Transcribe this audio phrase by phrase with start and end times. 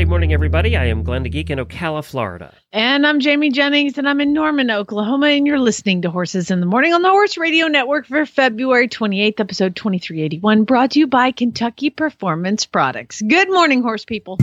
[0.00, 0.78] Friday morning, everybody.
[0.78, 2.54] I am Glenn the Geek in Ocala, Florida.
[2.72, 6.60] And I'm Jamie Jennings, and I'm in Norman, Oklahoma, and you're listening to Horses in
[6.60, 11.06] the Morning on the Horse Radio Network for February 28th, episode 2381, brought to you
[11.06, 13.20] by Kentucky Performance Products.
[13.20, 14.38] Good morning, horse people.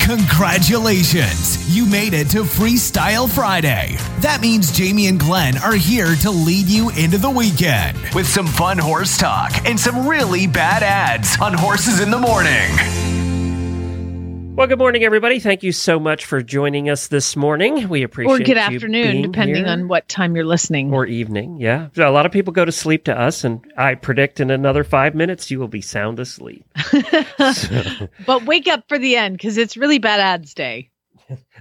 [0.00, 1.74] Congratulations!
[1.74, 3.96] You made it to Freestyle Friday.
[4.20, 8.46] That means Jamie and Glenn are here to lead you into the weekend with some
[8.46, 13.25] fun horse talk and some really bad ads on Horses in the Morning.
[14.56, 15.38] Well, good morning, everybody.
[15.38, 17.90] Thank you so much for joining us this morning.
[17.90, 19.66] We appreciate Or good afternoon, depending here.
[19.66, 20.94] on what time you're listening.
[20.94, 21.58] or evening.
[21.60, 24.50] Yeah, so a lot of people go to sleep to us, and I predict in
[24.50, 26.64] another five minutes you will be sound asleep.
[28.26, 30.88] but wake up for the end because it's really bad ads day.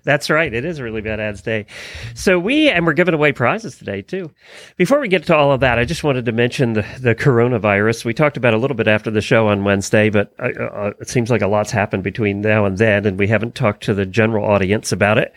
[0.04, 0.54] That's right.
[0.54, 1.66] It is a really bad ads day.
[2.14, 4.32] So we and we're giving away prizes today too.
[4.78, 8.06] Before we get to all of that, I just wanted to mention the, the coronavirus.
[8.06, 11.10] We talked about a little bit after the show on Wednesday, but uh, uh, it
[11.10, 14.06] seems like a lot's happened between now and then, and we haven't talked to the
[14.06, 15.34] general audience about it.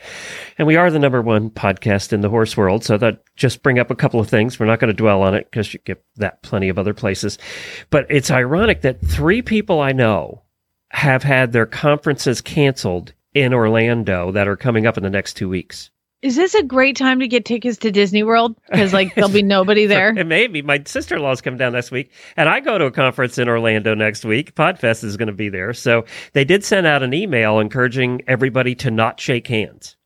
[0.58, 3.78] And we are the number one podcast in the horse world, so that just bring
[3.78, 4.58] up a couple of things.
[4.58, 7.38] We're not going to dwell on it because you get that plenty of other places.
[7.90, 10.42] But it's ironic that three people I know
[10.90, 15.48] have had their conferences canceled in Orlando that are coming up in the next two
[15.48, 15.90] weeks.
[16.20, 18.56] Is this a great time to get tickets to Disney World?
[18.68, 20.16] Because like there'll be nobody there.
[20.18, 20.62] it may be.
[20.62, 23.48] my sister in law's coming down next week, and I go to a conference in
[23.48, 24.56] Orlando next week.
[24.56, 25.72] Podfest is going to be there.
[25.72, 29.96] So they did send out an email encouraging everybody to not shake hands.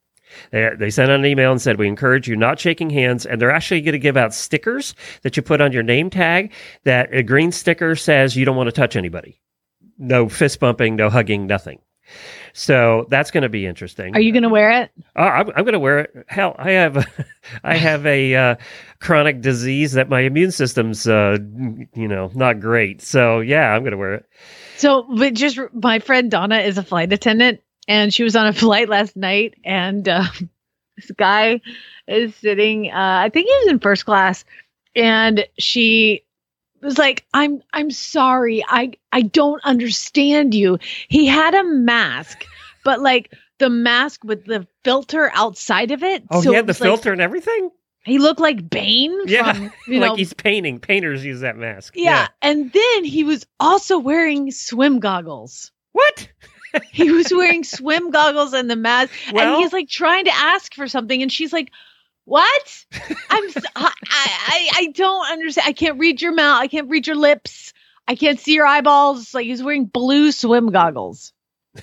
[0.50, 3.24] They, they sent out an email and said, We encourage you not shaking hands.
[3.24, 6.52] And they're actually going to give out stickers that you put on your name tag.
[6.84, 9.40] That a green sticker says you don't want to touch anybody.
[9.98, 11.78] No fist bumping, no hugging, nothing.
[12.52, 14.14] So that's going to be interesting.
[14.14, 14.90] Are you going to wear it?
[15.16, 16.26] Oh, I'm, I'm going to wear it.
[16.28, 17.06] Hell, I have,
[17.64, 18.54] I have a uh,
[19.00, 21.38] chronic disease that my immune system's, uh,
[21.94, 23.00] you know, not great.
[23.02, 24.26] So yeah, I'm going to wear it.
[24.76, 28.52] So, but just my friend Donna is a flight attendant, and she was on a
[28.52, 30.24] flight last night, and uh,
[30.96, 31.60] this guy
[32.08, 32.90] is sitting.
[32.90, 34.44] Uh, I think he was in first class,
[34.94, 36.24] and she
[36.82, 40.78] was like, "I'm, I'm sorry, I, I don't understand you."
[41.08, 42.44] He had a mask,
[42.84, 46.24] but like the mask with the filter outside of it.
[46.30, 47.70] Oh, so he had the was like- filter and everything.
[48.04, 49.16] he looked like Bane.
[49.26, 50.80] Yeah, from, you like know, he's painting.
[50.80, 51.94] Painters use that mask.
[51.96, 52.28] yeah.
[52.42, 55.70] And then he was also wearing swim goggles.
[55.92, 56.28] What?
[56.90, 60.74] He was wearing swim goggles and the mask, Well- and he's like trying to ask
[60.74, 61.70] for something, and she's like,
[62.24, 62.84] "What?
[63.30, 63.44] I'm
[63.76, 65.68] i i i don't understand.
[65.68, 66.60] I can't read your mouth.
[66.60, 67.72] I can't read your lips.
[68.08, 71.32] I can't see your eyeballs." Like he's wearing blue swim goggles.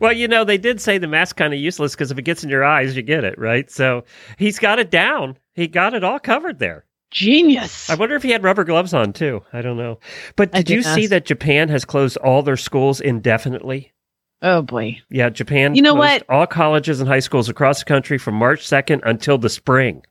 [0.00, 2.44] Well, you know, they did say the mask's kind of useless because if it gets
[2.44, 3.70] in your eyes, you get it right.
[3.70, 4.04] So
[4.36, 5.38] he's got it down.
[5.54, 6.84] He got it all covered there.
[7.10, 7.88] Genius.
[7.88, 9.42] I wonder if he had rubber gloves on too.
[9.52, 9.98] I don't know.
[10.36, 13.92] But did you see that Japan has closed all their schools indefinitely?
[14.42, 15.00] Oh boy.
[15.10, 15.74] Yeah, Japan.
[15.74, 16.24] You know what?
[16.28, 20.02] All colleges and high schools across the country from March 2nd until the spring.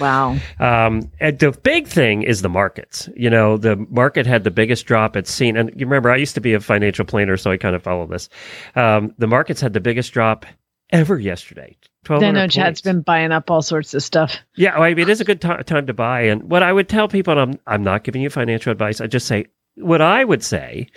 [0.00, 0.36] Wow.
[0.58, 3.08] Um, and the big thing is the markets.
[3.16, 5.56] You know, the market had the biggest drop it's seen.
[5.56, 8.06] And you remember, I used to be a financial planner, so I kind of follow
[8.06, 8.28] this.
[8.76, 10.44] Um, the markets had the biggest drop
[10.90, 11.76] ever yesterday.
[12.08, 14.36] I 1200 know Chad's been buying up all sorts of stuff.
[14.56, 16.22] Yeah, well, I mean, it is a good ti- time to buy.
[16.22, 19.06] And what I would tell people, and I'm, I'm not giving you financial advice, I
[19.06, 19.46] just say,
[19.80, 20.88] what I would say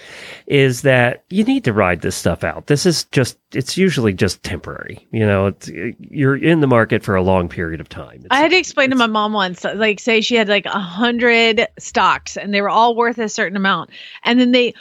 [0.47, 2.68] is that you need to ride this stuff out.
[2.68, 5.08] This is just, it's usually just temporary.
[5.12, 5.69] You know, it's,
[6.00, 8.25] you're in the market for a long period of time.
[8.31, 11.68] I had to explain to my mom once, like, say she had like a hundred
[11.80, 13.92] stocks and they were all worth a certain amount,
[14.24, 14.74] and then they,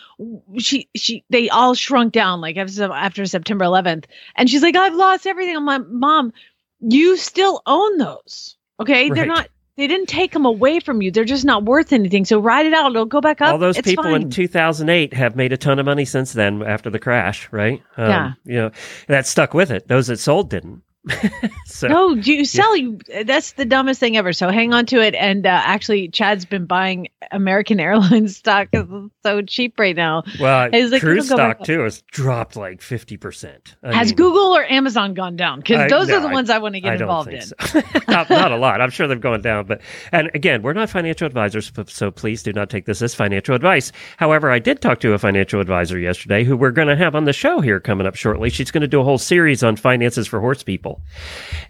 [0.58, 4.06] she, she, they all shrunk down like after, after September 11th,
[4.36, 5.56] and she's like, I've lost everything.
[5.56, 6.32] I'm like, Mom,
[6.80, 9.10] you still own those, okay?
[9.10, 9.48] They're not.
[9.80, 11.10] They didn't take them away from you.
[11.10, 12.26] They're just not worth anything.
[12.26, 12.90] So ride it out.
[12.90, 13.52] It'll go back up.
[13.52, 14.20] all those It's people fine.
[14.22, 17.82] in 2008 have made a ton of money since then after the crash, right?
[17.96, 18.32] Um, Yeah.
[18.44, 18.70] You know,
[19.08, 19.88] that stuck with it.
[19.88, 20.82] Those that sold didn't.
[21.64, 22.98] so No, do you sell you?
[23.24, 24.32] That's the dumbest thing ever.
[24.32, 25.14] So hang on to it.
[25.14, 28.90] And uh, actually, Chad's been buying American Airlines stock it's
[29.22, 30.22] so cheap right now.
[30.40, 33.76] well, It's like, cruise it'll go back stock too has dropped like fifty percent.
[33.82, 35.60] Has Google or Amazon gone down?
[35.60, 37.40] Because those no, are the I- ones I want to I get don't involved in.
[37.42, 37.54] so.
[38.08, 38.80] not, not a lot.
[38.80, 39.80] I'm sure they've gone down, but
[40.12, 43.92] and again, we're not financial advisors, so please do not take this as financial advice.
[44.16, 47.24] However, I did talk to a financial advisor yesterday who we're going to have on
[47.24, 48.50] the show here coming up shortly.
[48.50, 50.89] She's going to do a whole series on finances for horse people,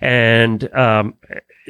[0.01, 1.15] and um,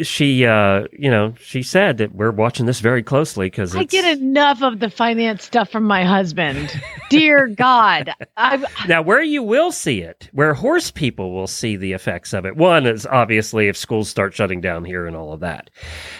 [0.02, 4.18] she, uh, you know, she said that we're watching this very closely because I get
[4.18, 6.80] enough of the finance stuff from my husband.
[7.08, 11.92] Dear God, I Now, where you will see it, where horse people will see the
[11.92, 15.40] effects of it, one is obviously if schools start shutting down here and all of
[15.40, 15.70] that.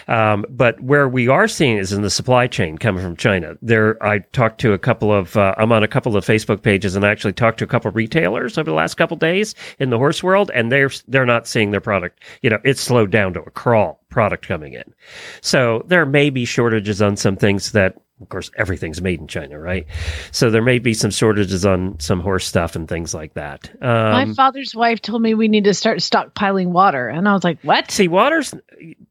[0.07, 3.55] Um, but where we are seeing is in the supply chain coming from China.
[3.61, 6.95] There, I talked to a couple of, uh, I'm on a couple of Facebook pages
[6.95, 9.55] and I actually talked to a couple of retailers over the last couple of days
[9.79, 12.21] in the horse world, and they're they're not seeing their product.
[12.41, 13.70] You know, it's slowed down to a crawl
[14.09, 14.93] product coming in.
[15.41, 17.95] So there may be shortages on some things that.
[18.21, 19.87] Of course, everything's made in China, right?
[20.31, 23.71] So there may be some shortages on some horse stuff and things like that.
[23.81, 27.43] my Um, father's wife told me we need to start stockpiling water, and I was
[27.43, 28.53] like, "What?" see, water's.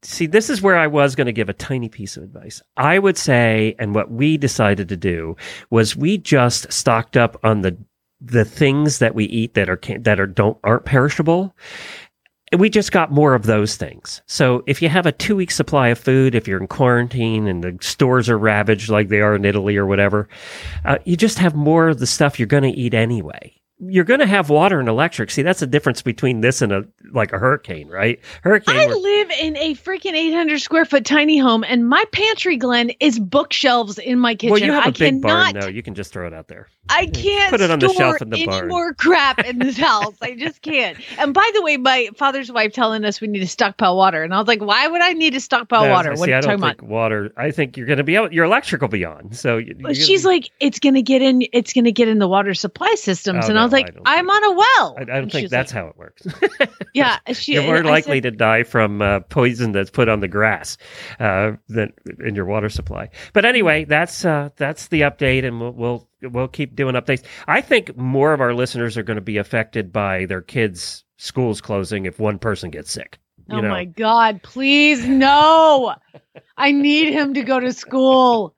[0.01, 2.61] See, this is where I was going to give a tiny piece of advice.
[2.77, 5.35] I would say, and what we decided to do
[5.71, 7.75] was we just stocked up on the
[8.21, 11.53] the things that we eat that are that are don't aren't perishable.
[12.57, 14.21] We just got more of those things.
[14.25, 17.63] So if you have a two week supply of food, if you're in quarantine and
[17.63, 20.27] the stores are ravaged like they are in Italy or whatever,
[20.83, 23.60] uh, you just have more of the stuff you're going to eat anyway.
[23.83, 25.31] You're going to have water and electric.
[25.31, 28.19] See, that's the difference between this and a like a hurricane, right?
[28.43, 28.75] Hurricane.
[28.77, 32.91] I we're- live in a freaking 800 square foot tiny home, and my pantry, Glenn,
[32.99, 34.51] is bookshelves in my kitchen.
[34.51, 35.67] well, you have a I big cannot, barn, though.
[35.67, 36.67] You can just throw it out there.
[36.89, 38.67] I can't Put it on the shelf in the any barn.
[38.67, 40.15] more crap in this house.
[40.21, 40.97] I just can't.
[41.17, 44.33] And by the way, my father's wife telling us we need to stockpile water, and
[44.33, 46.15] I was like, "Why would I need to stockpile No, water?
[46.15, 47.33] See, What are I you don't talking think water.
[47.37, 48.31] I think you're going to be able.
[48.31, 49.31] Your electric will be on.
[49.31, 51.43] So you, about?" She's like, "It's gonna get in.
[51.51, 54.29] It's gonna get in the water supply systems," Oh, and I was I like, "I'm
[54.29, 56.27] on a well." I, I don't think that's like, how it works.
[56.93, 57.53] Yeah, she.
[57.53, 60.77] You're more likely said, to die from uh, poison that's put on the grass
[61.19, 63.09] uh, than in your water supply.
[63.33, 67.23] But anyway, that's uh, that's the update, and we'll, we'll we'll keep doing updates.
[67.47, 71.61] I think more of our listeners are going to be affected by their kids' schools
[71.61, 73.19] closing if one person gets sick.
[73.49, 73.69] You oh know?
[73.69, 74.41] my God!
[74.43, 75.95] Please no.
[76.57, 78.55] I need him to go to school.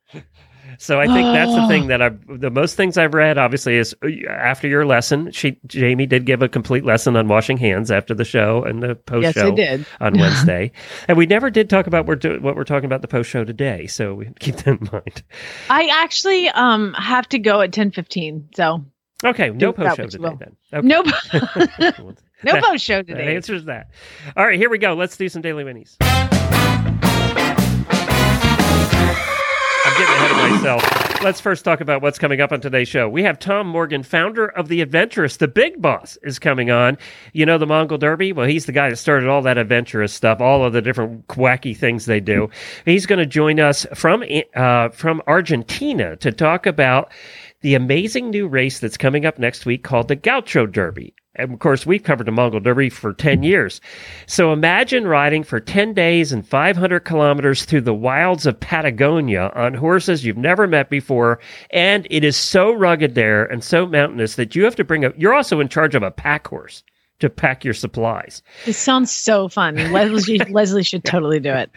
[0.84, 3.96] So I think that's the thing that I've the most things I've read obviously is
[4.04, 5.32] uh, after your lesson.
[5.32, 8.96] She Jamie did give a complete lesson on washing hands after the show and the
[8.96, 9.86] post Yes, show did.
[10.02, 10.74] on Wednesday,
[11.08, 13.46] and we never did talk about we're do, what we're talking about the post show
[13.46, 13.88] today.
[13.88, 15.24] So we keep that in mind.
[15.70, 18.50] I actually um have to go at ten fifteen.
[18.54, 18.84] So
[19.24, 20.36] Okay, no Do post show today will.
[20.36, 20.56] then.
[20.74, 20.86] Okay.
[20.86, 21.02] no,
[21.80, 23.36] no That- post show That today.
[23.38, 23.90] answers that.
[24.36, 24.96] All right, here we go.
[24.96, 25.96] Let's do some daily winnies.
[29.94, 31.22] I'm getting ahead of myself.
[31.22, 33.07] Let's first talk about what's coming up on today's show.
[33.07, 35.38] We have Tom Morgan, founder of The Adventurists.
[35.38, 36.98] The big boss is coming on.
[37.34, 38.34] You know the Mongol Derby?
[38.34, 41.78] Well, he's the guy that started all that adventurous stuff, all of the different wacky
[41.78, 42.50] things they do.
[42.86, 44.24] He's going to join us from
[44.56, 47.12] uh, from Argentina to talk about
[47.62, 51.13] the amazing new race that's coming up next week called the Gaucho Derby.
[51.36, 53.82] And of course, we've covered the Mongol Derby for 10 years.
[54.28, 59.74] So imagine riding for 10 days and 500 kilometers through the wilds of Patagonia on
[59.74, 61.40] horses you've never met before.
[61.72, 65.14] And it is so rugged there and so mountainous that you have to bring a,
[65.18, 66.84] you're also in charge of a pack horse
[67.20, 68.42] to pack your supplies.
[68.66, 69.76] This sounds so fun.
[69.94, 71.72] Leslie Leslie should totally do it.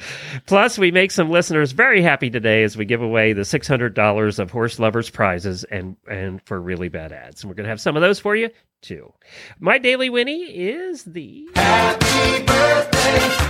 [0.47, 4.53] Plus, we make some listeners very happy today as we give away the $600 of
[4.53, 7.43] Horseloverz prizes and, and for really bad ads.
[7.43, 8.51] And we're going to have some of those for you,
[8.87, 9.13] too.
[9.59, 11.49] My daily Winnie is the.
[11.55, 13.47] happy birthday to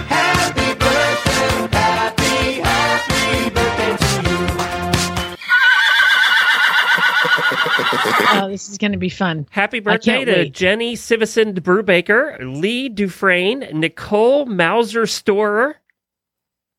[8.39, 9.47] Oh, this is going to be fun.
[9.51, 10.53] Happy birthday to wait.
[10.55, 15.77] Jenny Sivison Brubaker, Lee Dufresne, Nicole Mauser Storer.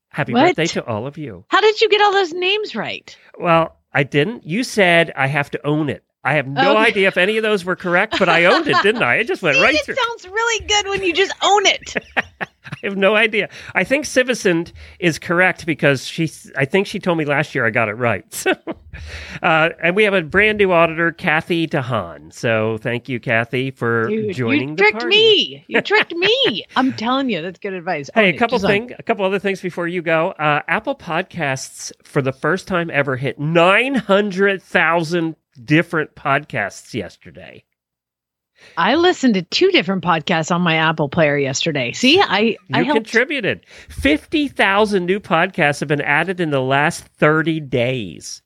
[0.09, 0.55] Happy What?
[0.55, 1.45] birthday to all of you.
[1.49, 3.15] How did you get all those names right?
[3.39, 4.45] Well, I didn't.
[4.45, 6.03] You said I have to own it.
[6.23, 6.87] I have no Okay.
[6.87, 9.15] idea if any of those were correct, but I owned it, didn't I?
[9.15, 9.95] It just went See, right it through.
[9.95, 11.93] sounds really good when you just own it.
[12.37, 13.47] I have no idea.
[13.75, 16.29] I think Sivison is correct because she.
[16.57, 18.25] I think she told me last year I got it right.
[18.33, 18.51] So,
[19.43, 22.33] uh, and we have a brand new auditor, Kathy Tahan.
[22.33, 25.09] So thank you, Kathy, for Dude, joining you the tricked party.
[25.15, 25.65] me.
[25.67, 26.65] You tricked me.
[26.75, 28.09] I'm telling you, that's good advice.
[28.15, 30.31] Hey, Own a couple thing, a couple other things before you go.
[30.31, 37.63] Uh, Apple Podcasts for the first time ever hit nine hundred thousand different podcasts yesterday.
[38.75, 41.91] I listened to two different podcasts on my Apple player yesterday.
[41.91, 43.05] See, I I You helped.
[43.05, 43.65] contributed.
[43.89, 48.41] 50,000 new podcasts have been added in the last 30 days.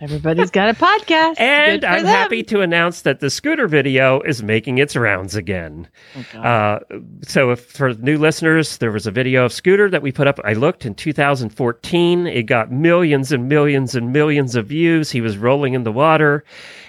[0.00, 1.40] Everybody's got a podcast.
[1.40, 2.06] And I'm them.
[2.06, 5.88] happy to announce that the scooter video is making its rounds again.
[6.34, 6.78] Oh, Uh,
[7.22, 10.38] so, if for new listeners, there was a video of Scooter that we put up.
[10.44, 12.26] I looked in 2014.
[12.26, 15.10] It got millions and millions and millions of views.
[15.10, 16.44] He was rolling in the water.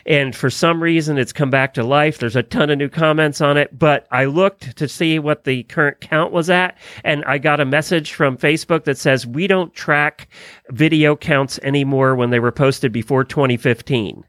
[0.05, 2.17] And for some reason, it's come back to life.
[2.17, 3.77] There's a ton of new comments on it.
[3.77, 6.77] But I looked to see what the current count was at.
[7.03, 10.27] And I got a message from Facebook that says, We don't track
[10.69, 14.23] video counts anymore when they were posted before 2015.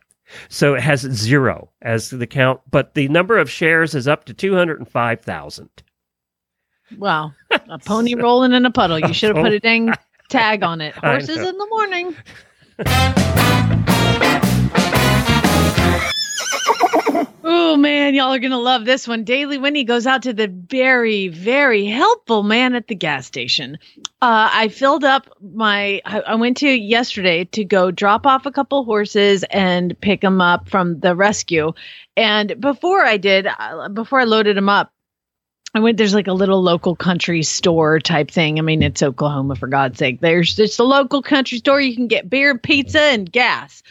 [0.49, 4.35] So it has zero as the count, but the number of shares is up to
[4.35, 5.69] 205,000.
[6.99, 8.99] wow, a pony rolling in a puddle.
[8.99, 9.93] You should have put a dang
[10.29, 10.95] tag on it.
[10.95, 12.17] Horses in the morning.
[17.42, 19.25] Oh man, y'all are gonna love this one.
[19.25, 23.78] Daily Winnie goes out to the very, very helpful man at the gas station.
[24.23, 26.00] Uh, I filled up my.
[26.04, 30.40] I, I went to yesterday to go drop off a couple horses and pick them
[30.40, 31.73] up from the rescue.
[32.16, 34.92] And before I did, uh, before I loaded them up,
[35.75, 35.97] I went.
[35.97, 38.59] There's like a little local country store type thing.
[38.59, 40.20] I mean, it's Oklahoma for God's sake.
[40.20, 41.80] There's just a local country store.
[41.80, 43.82] You can get beer, pizza, and gas.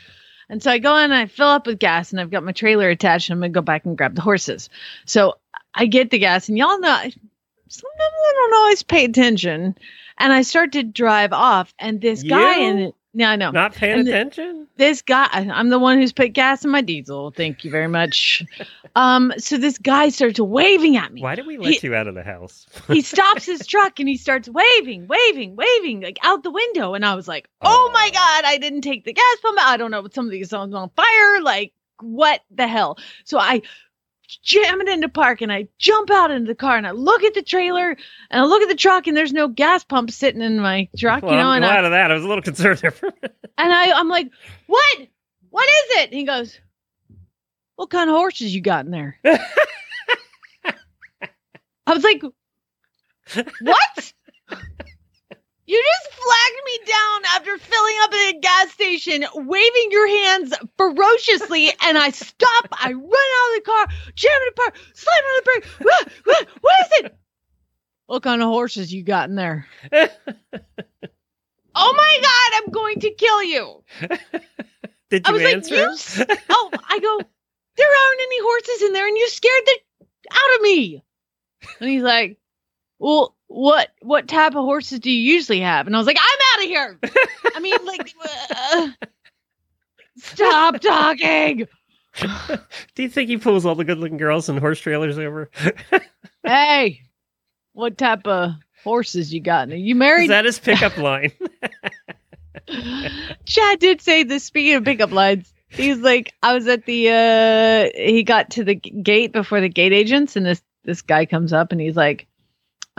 [0.50, 2.52] And so I go in and I fill up with gas and I've got my
[2.52, 4.70] trailer attached and I'm going to go back and grab the horses.
[5.06, 5.36] So
[5.76, 7.14] I get the gas and y'all know, sometimes
[8.00, 9.76] I don't always pay attention.
[10.18, 12.70] And I start to drive off and this guy You?
[12.72, 12.96] in it.
[13.14, 13.50] Yeah, I know.
[13.50, 14.68] Not paying And attention?
[14.78, 17.32] This guy, I'm the one who's put gas in my diesel.
[17.32, 18.44] Thank you very much.
[18.96, 22.08] um, so this guy starts waving at me Why did we let He- you out
[22.08, 22.68] of the house?
[22.88, 26.94] he stops his truck and he starts waving, waving, waving, like out the window.
[26.94, 29.58] And I was like, oh my God, I didn't take the gas pump.
[29.60, 31.42] I don't know what some of these songs on fire.
[31.42, 32.98] Like, what the hell?
[33.26, 33.64] So I
[34.44, 37.34] jam it into park and I jump out into the car and I look at
[37.34, 40.60] the trailer and I look at the truck and there's no gas pump sitting in
[40.60, 42.12] my truck, well, you know, I'm and I, glad of that.
[42.12, 43.36] I was a little concerned there for a minute.
[43.58, 44.30] and I, I'm like,
[44.68, 44.98] what?
[45.50, 46.10] What is it?
[46.10, 46.60] And he goes,
[47.76, 49.18] what kind of horses you got in there?
[49.26, 49.40] I
[51.94, 52.22] was like,
[53.62, 54.14] what?
[55.70, 60.52] You just flagged me down after filling up at a gas station, waving your hands
[60.78, 62.66] ferociously, and I stop.
[62.72, 65.66] I run out of the car, jam it park, slam on the brake.
[65.86, 67.18] What, what, what is it?
[68.08, 69.68] What kind of horses you got in there?
[71.76, 73.84] Oh my God, I'm going to kill you.
[75.12, 75.76] Did I you was like, answer?
[75.76, 75.92] you.
[75.92, 77.20] s- Oh, I go,
[77.78, 79.80] there aren't any horses in there, and you scared the
[80.32, 81.04] out of me.
[81.80, 82.40] And he's like,
[82.98, 85.88] well, what what type of horses do you usually have?
[85.88, 87.00] And I was like, I'm out of here.
[87.56, 88.88] I mean, like, uh,
[90.18, 91.68] stop talking.
[92.96, 95.50] Do you think he pulls all the good looking girls in horse trailers over?
[96.46, 97.02] Hey,
[97.74, 98.54] what type of
[98.84, 99.70] horses you got?
[99.70, 100.24] Are you married?
[100.24, 101.32] Is that his pickup line?
[103.46, 104.46] Chad did say this.
[104.46, 107.10] Speaking of pickup lines, he's like, I was at the.
[107.10, 111.52] uh He got to the gate before the gate agents, and this this guy comes
[111.52, 112.26] up and he's like,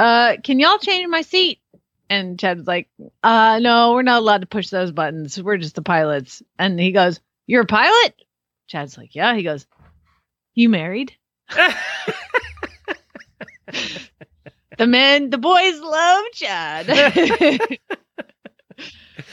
[0.00, 1.60] "Uh, can y'all change my seat?"
[2.08, 2.88] And Chad's like,
[3.22, 5.40] "Uh, no, we're not allowed to push those buttons.
[5.42, 8.14] We're just the pilots." And he goes, "You're a pilot?"
[8.66, 9.66] Chad's like, "Yeah." He goes,
[10.54, 11.14] "You married?"
[14.78, 16.86] The men, the boys love Chad.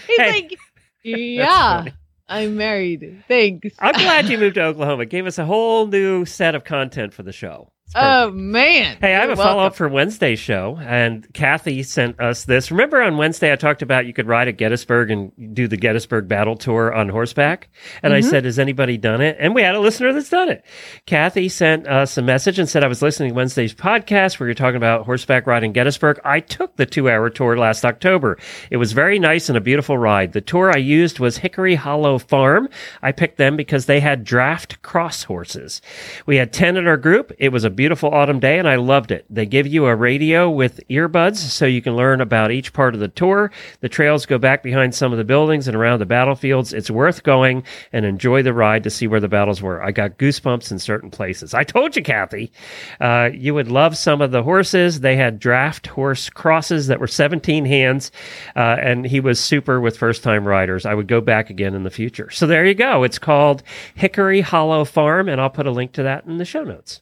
[0.07, 0.57] He's Hey, like,
[1.05, 1.85] yeah.
[2.27, 3.23] I'm married.
[3.29, 3.73] Thanks.
[3.79, 5.03] I'm glad you moved to Oklahoma.
[5.03, 7.71] It gave us a whole new set of content for the show.
[7.87, 8.97] It's Oh man.
[8.99, 12.69] Hey, I have a follow up for Wednesday's show, and Kathy sent us this.
[12.69, 16.27] Remember on Wednesday I talked about you could ride at Gettysburg and do the Gettysburg
[16.27, 17.69] Battle Tour on horseback,
[18.03, 18.29] and I mm-hmm.
[18.29, 20.65] said, "Has anybody done it?" And we had a listener that's done it.
[21.05, 24.53] Kathy sent us a message and said, "I was listening to Wednesday's podcast where you're
[24.53, 26.19] talking about horseback riding Gettysburg.
[26.25, 28.37] I took the two hour tour last October.
[28.69, 30.33] It was very nice and a beautiful ride.
[30.33, 32.67] The tour I used was Hickory Hollow Farm.
[33.01, 35.81] I picked them because they had draft cross horses.
[36.25, 37.31] We had ten in our group.
[37.39, 39.25] It was a beautiful autumn day." and I loved it.
[39.29, 42.99] They give you a radio with earbuds so you can learn about each part of
[42.99, 43.51] the tour.
[43.81, 46.73] The trails go back behind some of the buildings and around the battlefields.
[46.73, 49.81] It's worth going and enjoy the ride to see where the battles were.
[49.81, 51.53] I got goosebumps in certain places.
[51.53, 52.51] I told you, Kathy,
[52.99, 54.99] uh, you would love some of the horses.
[54.99, 58.11] They had draft horse crosses that were 17 hands,
[58.55, 60.85] uh, and he was super with first time riders.
[60.85, 62.29] I would go back again in the future.
[62.31, 63.03] So there you go.
[63.03, 63.63] It's called
[63.95, 67.01] Hickory Hollow Farm, and I'll put a link to that in the show notes.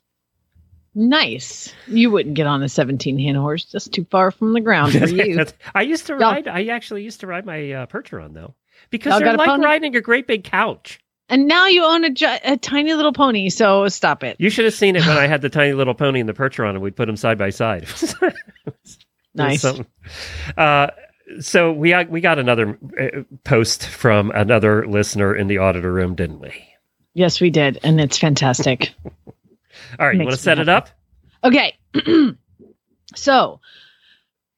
[0.96, 1.74] Nice.
[1.88, 5.06] You wouldn't get on a 17 hand horse, just too far from the ground for
[5.10, 5.46] you.
[5.74, 6.48] I used to Y'all- ride.
[6.48, 8.56] I actually used to ride my uh, Percheron though,
[8.90, 9.66] because they're like pony?
[9.66, 11.00] riding a great big couch.
[11.28, 12.12] And now you own a,
[12.44, 14.38] a tiny little pony, so stop it.
[14.40, 16.70] You should have seen it when I had the tiny little pony and the Percheron,
[16.72, 17.88] and we put them side by side.
[19.38, 19.66] Nice.
[20.58, 20.88] Uh,
[21.42, 26.16] so we got, we got another uh, post from another listener in the auditor room,
[26.16, 26.54] didn't we?
[27.14, 28.94] Yes, we did, and it's fantastic.
[30.00, 30.90] All right, you want to set it up?
[31.44, 31.78] Okay.
[33.16, 33.60] so,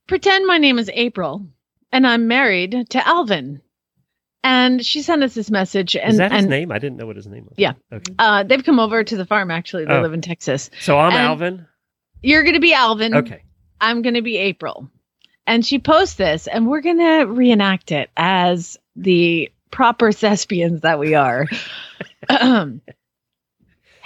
[0.08, 1.46] pretend my name is April
[1.92, 3.62] and I'm married to Alvin.
[4.44, 6.72] And she sent us this message and, Is that his and name?
[6.72, 7.56] I didn't know what his name was.
[7.58, 7.74] Yeah.
[7.92, 8.14] Okay.
[8.18, 9.86] uh, they've come over to the farm actually.
[9.86, 10.02] They Oh.
[10.02, 10.70] live in Texas.
[10.80, 11.68] So I'm And- Alvin.
[12.22, 13.14] You're going to be Alvin.
[13.16, 13.44] Okay.
[13.80, 14.90] I'm going to be April.
[15.46, 21.00] And she posts this, and we're going to reenact it as the proper thespians that
[21.00, 21.46] we are.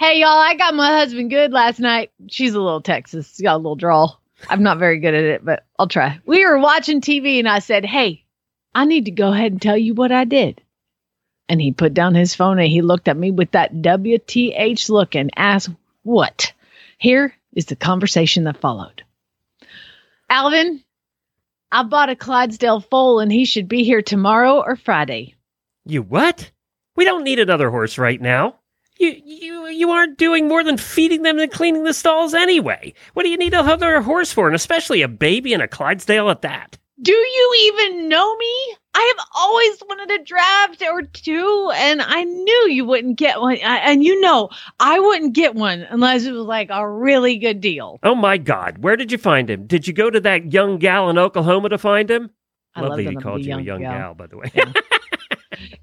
[0.02, 2.10] Hey, y'all, I got my husband good last night.
[2.26, 4.20] She's a little Texas, She's got a little drawl.
[4.50, 6.18] I'm not very good at it, but I'll try.
[6.26, 8.24] We were watching TV, and I said, Hey,
[8.74, 10.60] I need to go ahead and tell you what I did.
[11.48, 15.14] And he put down his phone and he looked at me with that WTH look
[15.14, 15.70] and asked,
[16.02, 16.52] What?
[16.98, 19.04] Here is the conversation that followed.
[20.28, 20.82] Alvin,
[21.70, 25.36] I bought a Clydesdale foal and he should be here tomorrow or Friday.
[25.86, 26.50] You what?
[26.96, 28.56] We don't need another horse right now.
[29.02, 32.94] You you you aren't doing more than feeding them and cleaning the stalls anyway.
[33.14, 36.42] What do you need another horse for, and especially a baby and a Clydesdale at
[36.42, 36.78] that?
[37.00, 38.76] Do you even know me?
[38.94, 43.58] I have always wanted a draft or two, and I knew you wouldn't get one.
[43.64, 47.60] I, and you know, I wouldn't get one unless it was like a really good
[47.60, 47.98] deal.
[48.04, 48.78] Oh my God!
[48.78, 49.66] Where did you find him?
[49.66, 52.30] Did you go to that young gal in Oklahoma to find him?
[52.76, 53.98] I love Lovely that he called you a young gal.
[53.98, 54.14] gal.
[54.14, 54.52] by the way.
[54.54, 54.72] Yeah.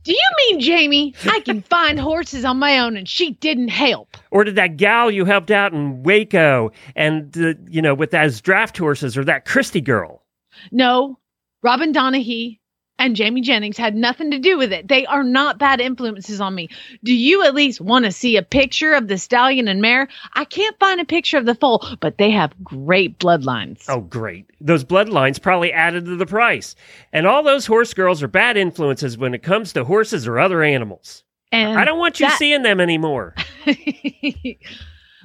[0.03, 4.17] Do you mean, Jamie, I can find horses on my own and she didn't help?
[4.31, 8.41] or did that gal you helped out in Waco and uh, you know with those
[8.41, 10.23] draft horses, or that Christie girl?
[10.71, 11.17] No,
[11.63, 12.55] Robin Donahue
[12.99, 14.87] and Jamie Jennings had nothing to do with it.
[14.87, 16.69] They are not bad influences on me.
[17.03, 20.07] Do you at least want to see a picture of the stallion and mare?
[20.33, 23.85] I can't find a picture of the foal, but they have great bloodlines.
[23.87, 24.45] Oh, great.
[24.61, 26.75] Those bloodlines probably added to the price.
[27.13, 30.61] And all those horse girls are bad influences when it comes to horses or other
[30.61, 31.23] animals.
[31.51, 33.33] and I don't want you that- seeing them anymore.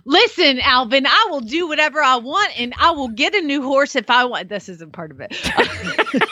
[0.07, 3.97] Listen, Alvin, I will do whatever I want and I will get a new horse
[3.97, 4.49] if I want.
[4.51, 5.35] This isn't part of it.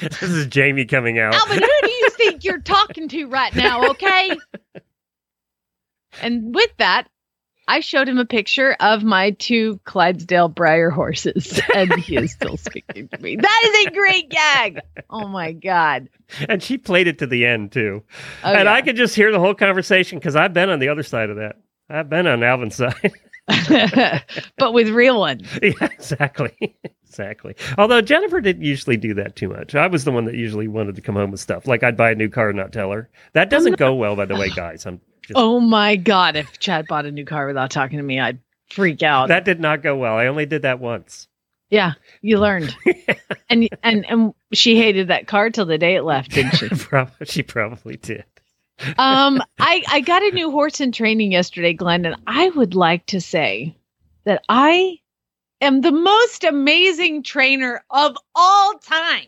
[0.20, 1.34] this is Jamie coming out.
[1.34, 3.90] Alvin, who do you think you're talking to right now?
[3.90, 4.36] Okay.
[6.22, 7.08] And with that,
[7.68, 12.56] I showed him a picture of my two Clydesdale Breyer horses, and he is still
[12.56, 13.36] speaking to me.
[13.36, 14.80] That is a great gag.
[15.08, 16.08] Oh my God.
[16.48, 18.02] And she played it to the end, too.
[18.42, 18.72] Oh, and yeah.
[18.72, 21.36] I could just hear the whole conversation because I've been on the other side of
[21.36, 21.56] that.
[21.88, 23.12] I've been on Alvin's side.
[24.58, 25.46] but with real ones.
[25.62, 26.76] yeah, exactly.
[27.10, 27.56] Exactly.
[27.76, 29.74] Although Jennifer didn't usually do that too much.
[29.74, 31.66] I was the one that usually wanted to come home with stuff.
[31.66, 33.08] Like I'd buy a new car and not tell her.
[33.32, 34.86] That doesn't go well, by the way, guys.
[34.86, 36.36] I'm just, Oh my God.
[36.36, 38.38] If Chad bought a new car without talking to me, I'd
[38.70, 39.28] freak out.
[39.28, 40.14] that did not go well.
[40.16, 41.26] I only did that once.
[41.70, 42.74] yeah, you learned.
[43.48, 46.68] and and and she hated that car till the day it left, didn't she?
[47.24, 48.24] She probably did.
[48.96, 53.04] um i i got a new horse in training yesterday glenn and i would like
[53.04, 53.76] to say
[54.24, 54.98] that i
[55.60, 59.26] am the most amazing trainer of all time.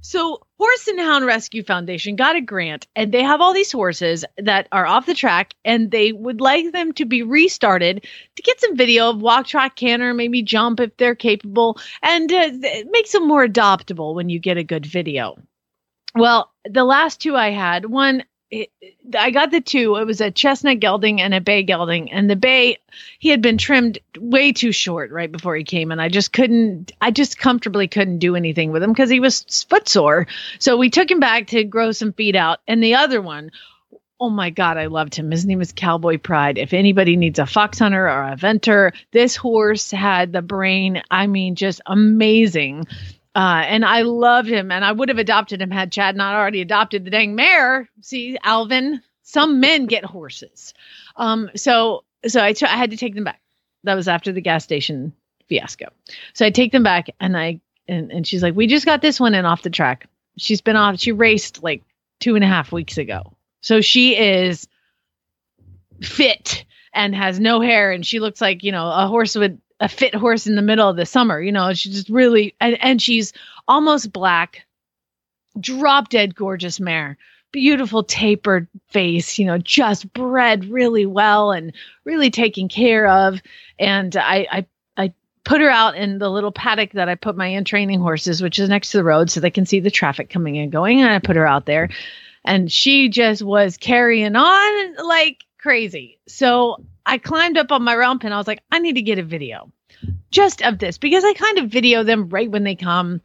[0.00, 4.24] So horse and hound rescue foundation got a grant and they have all these horses
[4.36, 8.60] that are off the track and they would like them to be restarted to get
[8.60, 12.50] some video of walk track canter maybe jump if they're capable and uh,
[12.90, 15.36] makes them more adoptable when you get a good video.
[16.14, 18.70] Well the last two i had one it,
[19.16, 19.96] I got the two.
[19.96, 22.10] It was a chestnut gelding and a bay gelding.
[22.12, 22.78] And the bay,
[23.18, 25.92] he had been trimmed way too short right before he came.
[25.92, 29.66] And I just couldn't, I just comfortably couldn't do anything with him because he was
[29.68, 30.26] footsore.
[30.58, 32.60] So we took him back to grow some feet out.
[32.66, 33.50] And the other one,
[34.20, 35.30] oh my God, I loved him.
[35.30, 36.58] His name was Cowboy Pride.
[36.58, 41.26] If anybody needs a fox hunter or a venter, this horse had the brain, I
[41.26, 42.86] mean, just amazing.
[43.38, 46.60] Uh, and I loved him, and I would have adopted him had Chad not already
[46.60, 47.88] adopted the dang mare.
[48.00, 50.74] See, Alvin, some men get horses.
[51.14, 53.40] Um, so so I t- I had to take them back.
[53.84, 55.12] That was after the gas station
[55.48, 55.86] fiasco.
[56.32, 59.20] So I take them back, and I and and she's like, "We just got this
[59.20, 60.08] one in off the track.
[60.36, 60.98] She's been off.
[60.98, 61.84] She raced like
[62.18, 64.66] two and a half weeks ago, so she is
[66.02, 69.88] fit and has no hair, and she looks like you know a horse would." A
[69.88, 71.40] fit horse in the middle of the summer.
[71.40, 73.32] You know, she's just really, and, and she's
[73.66, 74.66] almost black,
[75.60, 77.16] drop dead gorgeous mare,
[77.52, 81.72] beautiful tapered face, you know, just bred really well and
[82.04, 83.40] really taken care of.
[83.78, 85.12] And I, I, I
[85.44, 88.58] put her out in the little paddock that I put my in training horses, which
[88.58, 91.00] is next to the road so they can see the traffic coming and going.
[91.00, 91.88] And I put her out there.
[92.44, 96.18] and she just was carrying on like crazy.
[96.26, 98.34] So I climbed up on my round pen.
[98.34, 99.72] I was like, I need to get a video
[100.30, 103.22] just of this because I kind of video them right when they come.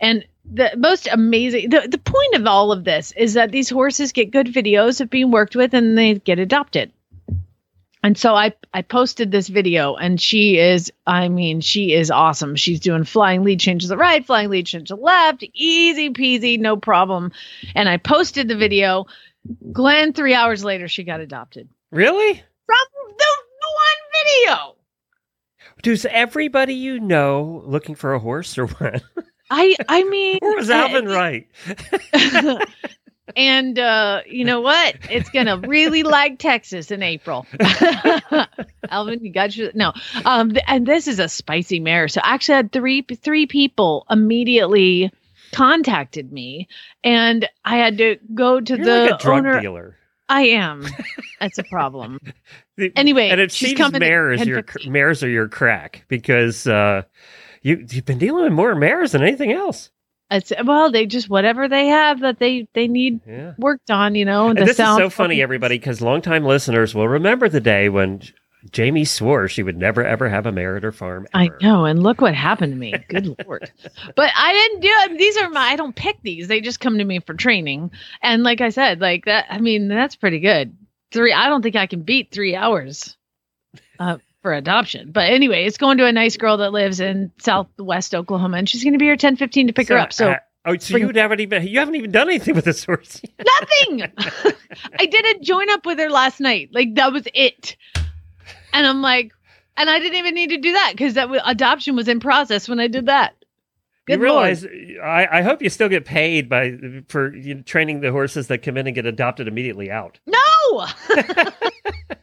[0.00, 4.12] And the most amazing the, the point of all of this is that these horses
[4.12, 6.92] get good videos of being worked with and they get adopted.
[8.02, 12.56] And so I I posted this video and she is I mean she is awesome.
[12.56, 16.08] She's doing flying lead change to the right, flying lead change to the left, easy
[16.08, 17.32] peasy, no problem.
[17.74, 19.04] And I posted the video.
[19.72, 22.42] Glenn 3 hours later she got adopted Really?
[24.24, 24.76] Video.
[25.82, 29.02] Does everybody you know looking for a horse or what?
[29.50, 31.48] I I mean or was Alvin right?
[33.36, 34.96] and uh, you know what?
[35.10, 37.46] It's gonna really like Texas in April.
[38.90, 39.92] Alvin, you got your no.
[40.24, 42.08] Um, and this is a spicy mare.
[42.08, 45.12] So I actually had three three people immediately
[45.52, 46.68] contacted me,
[47.02, 49.60] and I had to go to You're the like drug owner.
[49.60, 49.96] dealer.
[50.30, 50.86] I am.
[51.40, 52.18] That's a problem.
[52.76, 57.02] The- Anyway, and it she's seems mares your mares are your crack because uh,
[57.60, 59.90] you you've been dealing with more mares than anything else.
[60.30, 63.52] It's well, they just whatever they have that they they need Yeah.
[63.58, 64.14] worked on.
[64.14, 67.60] You know, And the this is so funny, everybody, because longtime listeners will remember the
[67.60, 68.22] day when
[68.72, 71.26] Jamie swore she would never ever have a mare at her farm.
[71.32, 72.94] I know, and look what happened to me.
[73.08, 73.70] Good lord!
[74.14, 75.18] But I didn't do it.
[75.18, 75.60] These are my.
[75.60, 76.48] I don't pick these.
[76.48, 77.90] They just come to me for training.
[78.22, 79.46] And like I said, like that.
[79.48, 80.76] I mean, that's pretty good.
[81.10, 81.32] Three.
[81.32, 83.16] I don't think I can beat three hours
[83.98, 85.10] uh, for adoption.
[85.12, 88.84] But anyway, it's going to a nice girl that lives in Southwest Oklahoma, and she's
[88.84, 90.12] going to be here ten fifteen to pick her up.
[90.12, 93.22] So uh, oh, so you haven't even you haven't even done anything with this horse.
[93.38, 94.02] nothing.
[94.98, 96.70] I did a join up with her last night.
[96.72, 97.76] Like that was it.
[98.72, 99.32] And I'm like,
[99.76, 102.68] and I didn't even need to do that because that w- adoption was in process
[102.68, 103.34] when I did that.
[104.08, 104.22] you Good lord.
[104.22, 104.66] realize?
[105.02, 106.76] I, I hope you still get paid by
[107.08, 110.18] for you know, training the horses that come in and get adopted immediately out.
[110.26, 110.86] No,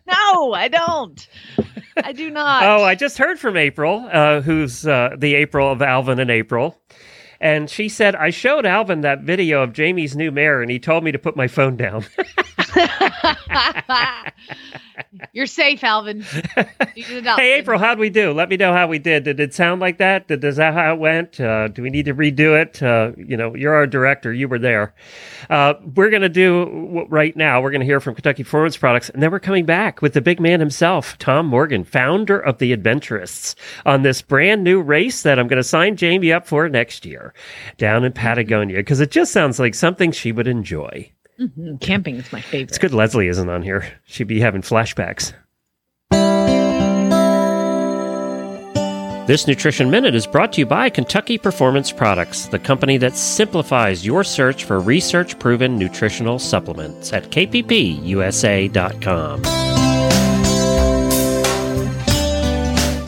[0.07, 1.27] no, I don't.
[2.03, 2.63] I do not.
[2.63, 6.79] Oh, I just heard from April, uh, who's uh, the April of Alvin and April.
[7.39, 11.03] And she said, I showed Alvin that video of Jamie's new mare, and he told
[11.03, 12.05] me to put my phone down.
[15.33, 16.21] You're safe, Alvin.
[16.21, 17.57] Hey.
[17.59, 18.33] April, how'd we do?
[18.33, 19.25] Let me know how we did.
[19.25, 20.27] Did it sound like that?
[20.27, 21.39] Did, is that how it went?
[21.39, 22.81] Uh, do we need to redo it?
[22.81, 24.33] Uh, you know, you're our director.
[24.33, 24.93] You were there.
[25.49, 29.09] Uh, we're going to do right now, we're going to hear from Kentucky Performance Products,
[29.09, 32.73] and then we're coming back with the big man himself, Tom Morgan, founder of the
[32.73, 37.05] Adventurists, on this brand new race that I'm going to sign Jamie up for next
[37.05, 37.33] year
[37.77, 41.11] down in Patagonia, because it just sounds like something she would enjoy.
[41.39, 42.69] Mhm, Camping is my favorite.
[42.69, 43.85] It's good Leslie isn't on here.
[44.05, 45.33] She'd be having flashbacks.
[49.27, 54.05] This Nutrition Minute is brought to you by Kentucky Performance Products, the company that simplifies
[54.05, 58.77] your search for research proven nutritional supplements at kppusa.com.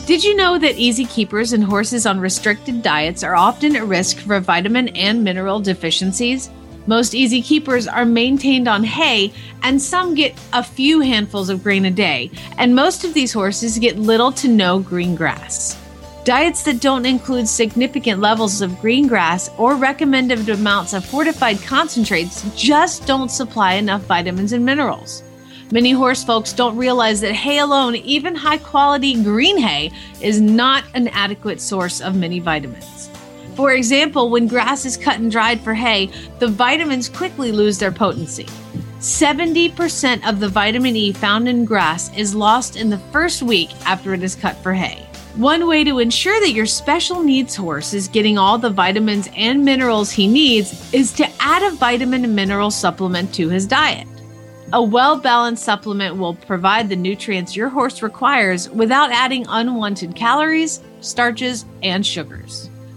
[0.06, 4.18] Did you know that easy keepers and horses on restricted diets are often at risk
[4.18, 6.50] for vitamin and mineral deficiencies?
[6.90, 11.84] Most easy keepers are maintained on hay, and some get a few handfuls of grain
[11.84, 15.80] a day, and most of these horses get little to no green grass.
[16.24, 22.44] Diets that don't include significant levels of green grass or recommended amounts of fortified concentrates
[22.56, 25.22] just don't supply enough vitamins and minerals.
[25.70, 30.82] Many horse folks don't realize that hay alone, even high quality green hay, is not
[30.94, 32.99] an adequate source of many vitamins.
[33.54, 37.92] For example, when grass is cut and dried for hay, the vitamins quickly lose their
[37.92, 38.46] potency.
[39.00, 44.14] 70% of the vitamin E found in grass is lost in the first week after
[44.14, 45.06] it is cut for hay.
[45.36, 49.64] One way to ensure that your special needs horse is getting all the vitamins and
[49.64, 54.08] minerals he needs is to add a vitamin and mineral supplement to his diet.
[54.72, 60.80] A well balanced supplement will provide the nutrients your horse requires without adding unwanted calories,
[61.00, 62.69] starches, and sugars.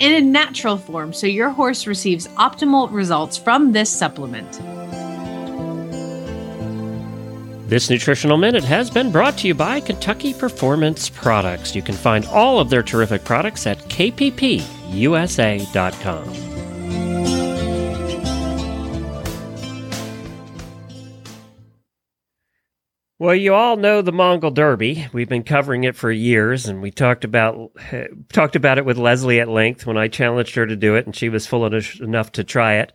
[0.00, 4.60] in a natural form so your horse receives optimal results from this supplement.
[7.68, 11.74] This Nutritional Minute has been brought to you by Kentucky Performance Products.
[11.74, 14.64] You can find all of their terrific products at kppusa.com.
[23.18, 25.08] Well, you all know the Mongol Derby.
[25.10, 27.72] We've been covering it for years, and we talked about
[28.30, 31.16] talked about it with Leslie at length when I challenged her to do it, and
[31.16, 32.92] she was full enough to try it.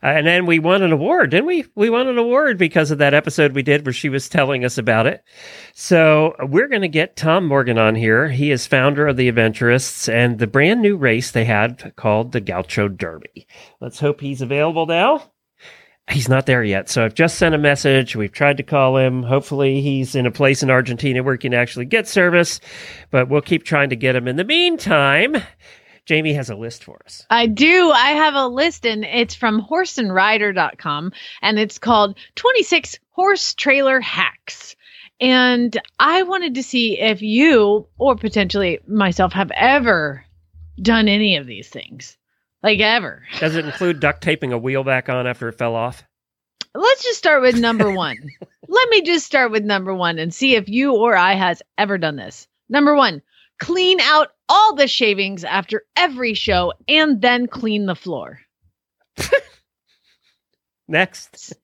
[0.00, 1.64] Uh, and then we won an award, didn't we?
[1.74, 4.78] We won an award because of that episode we did where she was telling us
[4.78, 5.24] about it.
[5.72, 8.28] So we're going to get Tom Morgan on here.
[8.28, 12.40] He is founder of the Adventurists and the brand new race they had called the
[12.40, 13.48] Gaucho Derby.
[13.80, 15.32] Let's hope he's available now
[16.10, 16.88] he's not there yet.
[16.88, 18.16] So I've just sent a message.
[18.16, 19.22] We've tried to call him.
[19.22, 22.60] Hopefully, he's in a place in Argentina where he can actually get service,
[23.10, 24.28] but we'll keep trying to get him.
[24.28, 25.36] In the meantime,
[26.06, 27.26] Jamie has a list for us.
[27.30, 27.90] I do.
[27.90, 31.12] I have a list, and it's from horseandrider.com,
[31.42, 34.76] and it's called 26 Horse Trailer Hacks.
[35.20, 40.24] And I wanted to see if you, or potentially myself, have ever
[40.82, 42.16] done any of these things
[42.64, 43.22] like ever.
[43.38, 46.02] Does it include duct taping a wheel back on after it fell off?
[46.74, 48.16] Let's just start with number one.
[48.66, 51.98] Let me just start with number one and see if you or I has ever
[51.98, 52.48] done this.
[52.68, 53.22] Number one,
[53.60, 58.40] clean out all the shavings after every show and then clean the floor.
[60.88, 61.54] Next.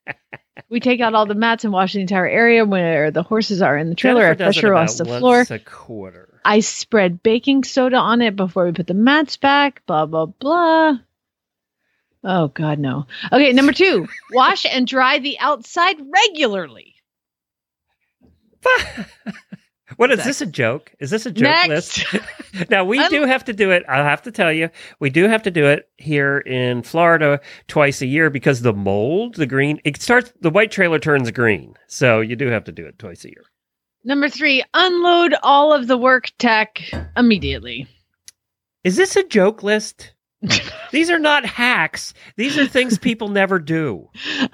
[0.69, 3.77] we take out all the mats and wash the entire area where the horses are
[3.77, 4.27] in the trailer.
[4.27, 5.47] I pressure wash the floor.
[5.49, 6.30] A quarter.
[6.45, 10.99] I spread baking soda on it before we put the mats back, blah, blah, blah.
[12.23, 13.07] Oh, God, no.
[13.33, 16.95] Okay, number two, wash and dry the outside regularly.
[19.97, 20.93] what is this a joke?
[21.01, 22.13] Is this a joke Next.
[22.13, 22.25] list?
[22.71, 23.85] now we do have to do it.
[23.89, 28.03] I'll have to tell you, we do have to do it here in Florida twice
[28.03, 30.33] a year because the mold, the green, it starts.
[30.41, 33.45] The white trailer turns green, so you do have to do it twice a year.
[34.03, 36.81] Number three, unload all of the work tech
[37.17, 37.87] immediately.
[38.83, 40.15] Is this a joke list?
[40.91, 42.15] These are not hacks.
[42.37, 44.09] These are things people never do.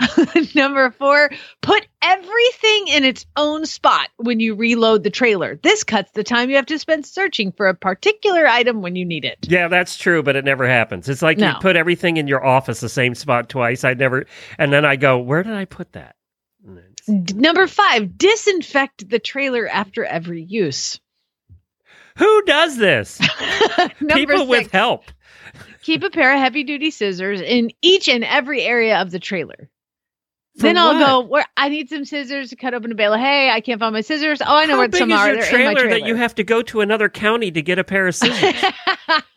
[0.54, 1.30] Number four,
[1.62, 5.61] put everything in its own spot when you reload the trailer.
[5.62, 9.04] This cuts the time you have to spend searching for a particular item when you
[9.04, 9.38] need it.
[9.48, 11.09] Yeah, that's true, but it never happens.
[11.09, 11.50] It's like no.
[11.50, 13.85] you put everything in your office the same spot twice.
[13.85, 14.26] I never,
[14.59, 16.15] and then I go, where did I put that?
[17.09, 21.01] Number five, disinfect the trailer after every use.
[22.16, 23.19] Who does this?
[24.09, 25.05] People six, with help.
[25.83, 29.71] keep a pair of heavy duty scissors in each and every area of the trailer.
[30.57, 33.21] For then I'll go where I need some scissors to cut open a bale of
[33.21, 33.51] hay.
[33.51, 34.40] I can't find my scissors.
[34.40, 35.27] Oh, I know How where some are.
[35.27, 38.07] They're trailer, trailer that you have to go to another county to get a pair
[38.07, 38.64] of scissors.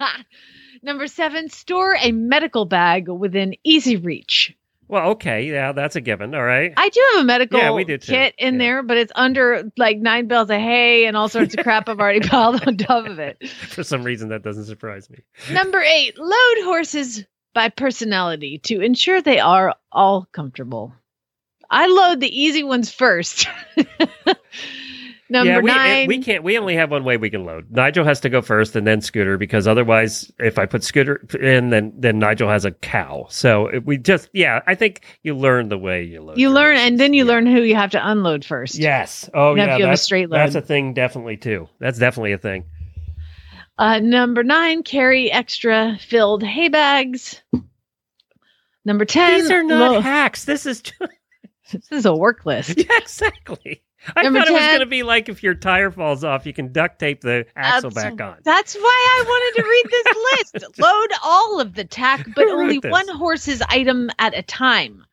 [0.81, 4.55] Number seven, store a medical bag within easy reach.
[4.89, 6.33] Well, okay, yeah, that's a given.
[6.33, 6.73] All right.
[6.75, 8.59] I do have a medical yeah, we do kit in yeah.
[8.59, 11.99] there, but it's under like nine bales of hay and all sorts of crap I've
[11.99, 13.47] already piled on top of it.
[13.69, 15.19] For some reason, that doesn't surprise me.
[15.51, 17.23] Number eight: load horses
[17.53, 20.91] by personality to ensure they are all comfortable.
[21.69, 23.47] I load the easy ones first.
[25.31, 26.07] Number yeah, we, nine.
[26.07, 26.43] We can't.
[26.43, 27.69] We only have one way we can load.
[27.69, 31.69] Nigel has to go first, and then Scooter, because otherwise, if I put Scooter in,
[31.69, 33.27] then then Nigel has a cow.
[33.29, 36.39] So we just, yeah, I think you learn the way you load.
[36.39, 37.31] You learn, and then you yeah.
[37.31, 38.79] learn who you have to unload first.
[38.79, 39.29] Yes.
[39.35, 39.77] Oh, yeah.
[39.77, 40.39] You have a straight load.
[40.39, 41.69] That's a thing, definitely too.
[41.79, 42.65] That's definitely a thing.
[43.77, 47.41] Uh, number nine, carry extra filled hay bags.
[48.83, 50.45] Number ten, these are not hacks.
[50.45, 50.81] This is.
[50.81, 51.01] Just...
[51.71, 52.77] this is a work list.
[52.77, 53.83] Yeah, exactly.
[54.15, 56.45] I Number thought 10, it was going to be like if your tire falls off,
[56.45, 58.37] you can duct tape the axle back on.
[58.43, 60.79] That's why I wanted to read this list.
[60.79, 62.91] Load all of the tack, but only this?
[62.91, 65.05] one horse's item at a time.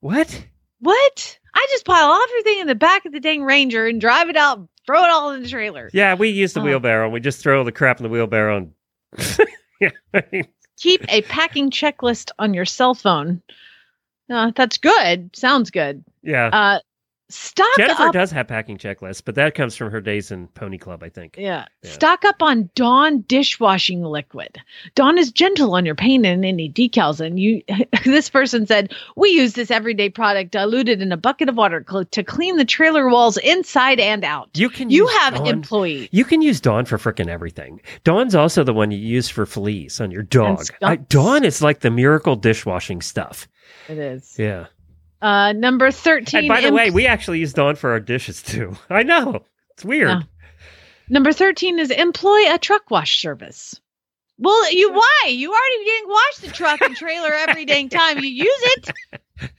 [0.00, 0.44] What?
[0.80, 1.38] What?
[1.54, 4.68] I just pile everything in the back of the dang Ranger and drive it out,
[4.86, 5.90] throw it all in the trailer.
[5.92, 6.64] Yeah, we use the oh.
[6.64, 8.72] wheelbarrow and we just throw the crap in the wheelbarrow and
[9.80, 9.90] yeah.
[10.78, 13.42] Keep a packing checklist on your cell phone.
[14.30, 15.34] Uh, that's good.
[15.34, 16.04] Sounds good.
[16.22, 16.46] Yeah.
[16.52, 16.78] Uh,
[17.28, 18.12] stock Jennifer up.
[18.12, 21.36] does have packing checklists, but that comes from her days in Pony Club, I think.
[21.36, 21.66] Yeah.
[21.82, 21.90] yeah.
[21.90, 24.58] Stock up on Dawn dishwashing liquid.
[24.94, 27.20] Dawn is gentle on your paint and any decals.
[27.20, 27.62] And you,
[28.04, 32.06] this person said, we use this everyday product diluted in a bucket of water cl-
[32.06, 34.48] to clean the trailer walls inside and out.
[34.54, 34.90] You can.
[34.90, 36.08] You have Dawn, employees.
[36.12, 37.80] You can use Dawn for freaking everything.
[38.04, 40.64] Dawn's also the one you use for fleas on your dog.
[40.82, 43.48] I, Dawn is like the miracle dishwashing stuff.
[43.88, 44.36] It is.
[44.38, 44.66] Yeah.
[45.20, 46.38] Uh, number 13.
[46.38, 48.76] And by the imp- way, we actually use Dawn for our dishes too.
[48.90, 49.44] I know.
[49.70, 50.08] It's weird.
[50.08, 50.22] Yeah.
[51.08, 53.80] Number 13 is employ a truck wash service.
[54.38, 55.26] Well, you why?
[55.28, 58.90] You already didn't wash the truck and trailer every dang time you use it.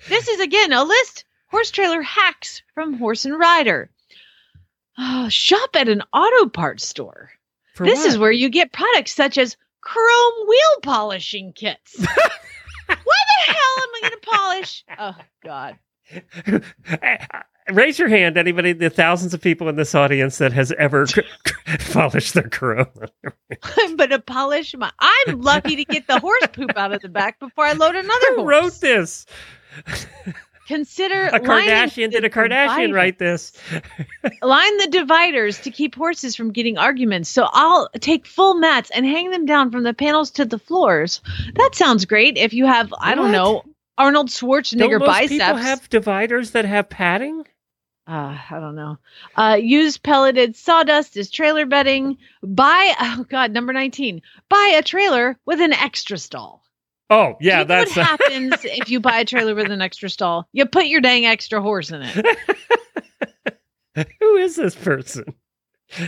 [0.07, 3.89] This is again a list horse trailer hacks from Horse and Rider.
[4.97, 7.31] Oh, shop at an auto parts store.
[7.73, 8.07] For this what?
[8.07, 11.95] is where you get products such as chrome wheel polishing kits.
[12.87, 14.85] Why the hell am I going to polish?
[14.99, 15.77] Oh God.
[17.71, 21.05] raise your hand, anybody, the thousands of people in this audience that has ever
[21.91, 23.09] polished their Corona.
[23.77, 24.91] I'm gonna polish my.
[24.99, 28.27] I'm lucky to get the horse poop out of the back before I load another
[28.29, 28.49] Who horse.
[28.49, 29.25] wrote this?
[30.69, 33.53] Consider A Kardashian did a Kardashian write this?
[34.43, 37.27] Line the dividers to keep horses from getting arguments.
[37.27, 41.21] So I'll take full mats and hang them down from the panels to the floors.
[41.55, 42.37] That sounds great.
[42.37, 43.31] If you have, I don't What?
[43.31, 43.63] know,
[43.97, 45.31] Arnold Schwarzenegger Don't most biceps.
[45.31, 47.47] people have dividers that have padding?
[48.07, 48.99] uh, I don't know.
[49.35, 52.17] Uh, use pelleted sawdust as trailer bedding.
[52.43, 54.21] Buy, oh God, number 19.
[54.49, 56.63] Buy a trailer with an extra stall.
[57.09, 60.09] Oh, yeah, you know that's what happens if you buy a trailer with an extra
[60.09, 60.47] stall.
[60.53, 62.37] You put your dang extra horse in it.
[64.19, 65.25] who is this person?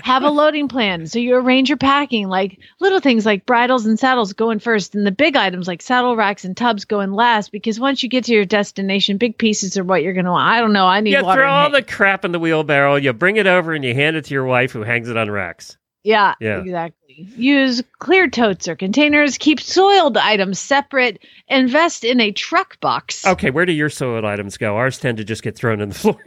[0.04, 1.08] Have a loading plan.
[1.08, 4.94] So you arrange your packing, like little things like bridles and saddles go in first,
[4.94, 7.52] and the big items like saddle racks and tubs go in last.
[7.52, 10.48] Because once you get to your destination, big pieces are what you're going to want.
[10.48, 10.86] I don't know.
[10.86, 11.80] I need You throw all hay.
[11.80, 14.46] the crap in the wheelbarrow, you bring it over, and you hand it to your
[14.46, 15.78] wife who hangs it on racks.
[16.04, 16.62] Yeah, Yeah.
[16.62, 17.28] exactly.
[17.38, 19.38] Use clear totes or containers.
[19.38, 21.20] Keep soiled items separate.
[21.48, 23.26] Invest in a truck box.
[23.28, 24.78] Okay, where do your soiled items go?
[24.78, 26.18] Ours tend to just get thrown in the floor.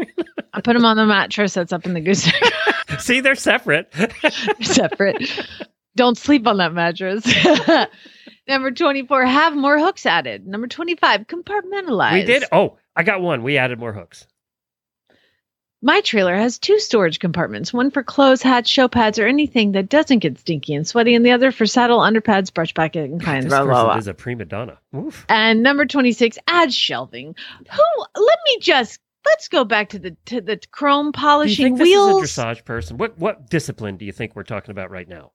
[0.52, 2.30] I put them on the mattress that's up in the goose
[3.00, 3.92] See, they're separate.
[4.60, 5.20] separate.
[5.96, 7.24] Don't sleep on that mattress.
[8.46, 10.46] Number 24, have more hooks added.
[10.46, 12.12] Number 25, compartmentalize.
[12.12, 12.44] we did.
[12.52, 13.42] Oh, I got one.
[13.42, 14.26] We added more hooks.
[15.84, 19.90] My trailer has two storage compartments one for clothes, hats, show pads, or anything that
[19.90, 23.44] doesn't get stinky and sweaty, and the other for saddle, underpads, brush packet, and kind
[23.44, 23.96] of blah, blah, blah.
[23.98, 24.78] is a prima donna.
[24.96, 25.26] Oof.
[25.28, 27.34] And number 26, add shelving.
[27.70, 31.76] Who, let me just, let's go back to the to the chrome Do you polishing
[31.76, 32.96] think this is a dressage person?
[32.96, 35.32] What what discipline do you think we're talking about right now?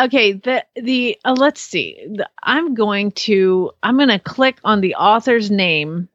[0.00, 4.80] okay the the uh, let's see the, i'm going to i'm going to click on
[4.80, 6.08] the author's name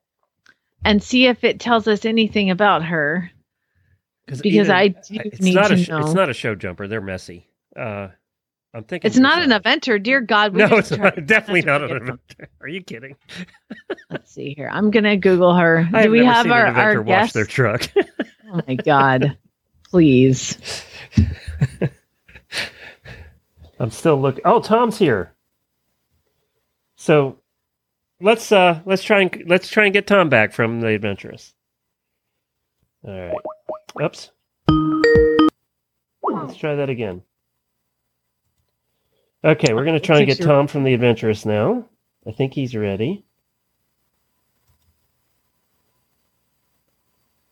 [0.86, 3.30] and see if it tells us anything about her
[4.26, 6.00] because I do it's need not to a sh- know.
[6.00, 6.88] it's not a show jumper.
[6.88, 7.48] They're messy.
[7.76, 8.10] Uh,
[8.74, 11.92] I'm thinking it's not an eventer dear god we No, it's not, definitely not an
[11.92, 12.48] we eventer.
[12.62, 13.16] Are you kidding?
[14.10, 17.02] let's see here i'm going to google her I do we never have our, our
[17.02, 17.92] wash guest their truck.
[18.52, 19.38] oh my god
[19.90, 20.58] please
[23.80, 24.44] I'm still looking.
[24.46, 25.34] Oh, Tom's here.
[26.96, 27.40] So
[28.22, 31.54] let's uh let's try and let's try and get Tom back from the Adventurists.
[33.06, 33.36] All right.
[34.02, 34.32] Oops.
[36.24, 37.22] Let's try that again.
[39.44, 41.86] Okay, we're gonna try and get Six Tom from the Adventurists now.
[42.26, 43.26] I think he's ready.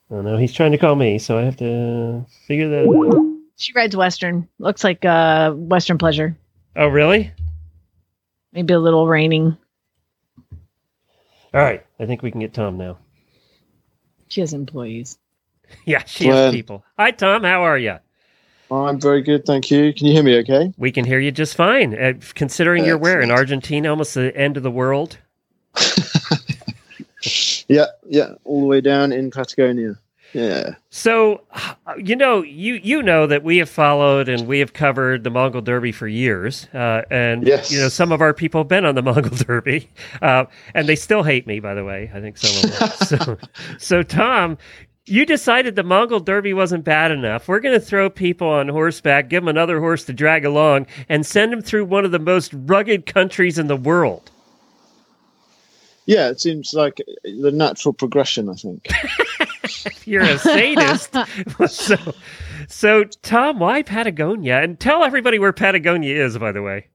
[0.09, 3.37] Oh no, he's trying to call me, so I have to figure that out.
[3.57, 6.37] she rides western looks like uh western pleasure
[6.75, 7.31] Oh really?
[8.53, 9.57] maybe a little reining
[11.53, 12.97] All right, I think we can get Tom now.
[14.27, 15.17] she has employees
[15.85, 16.53] Yeah, she has Glenn.
[16.53, 16.83] people.
[16.97, 17.43] Hi, Tom.
[17.43, 17.97] How are you?
[18.71, 19.93] I'm very good, thank you.
[19.93, 20.73] Can you hear me okay?
[20.77, 21.93] We can hear you just fine.
[21.93, 25.17] Uh, considering you're where in Argentina, almost the end of the world.
[27.67, 29.93] Yeah, yeah, all the way down in Patagonia.
[30.33, 30.75] Yeah.
[30.89, 31.43] So,
[31.97, 35.61] you know, you you know that we have followed and we have covered the Mongol
[35.61, 37.71] Derby for years, uh, and Yes.
[37.71, 39.87] you know some of our people have been on the Mongol Derby,
[40.21, 41.59] uh, and they still hate me.
[41.59, 42.89] By the way, I think some of them.
[43.07, 43.37] so,
[43.77, 44.57] so Tom.
[45.05, 47.47] You decided the Mongol Derby wasn't bad enough.
[47.47, 51.25] We're going to throw people on horseback, give them another horse to drag along, and
[51.25, 54.29] send them through one of the most rugged countries in the world.
[56.05, 58.87] Yeah, it seems like the natural progression, I think.
[60.05, 61.15] you're a sadist.
[61.67, 61.95] so,
[62.67, 64.61] so Tom, why Patagonia?
[64.61, 66.87] And tell everybody where Patagonia is, by the way.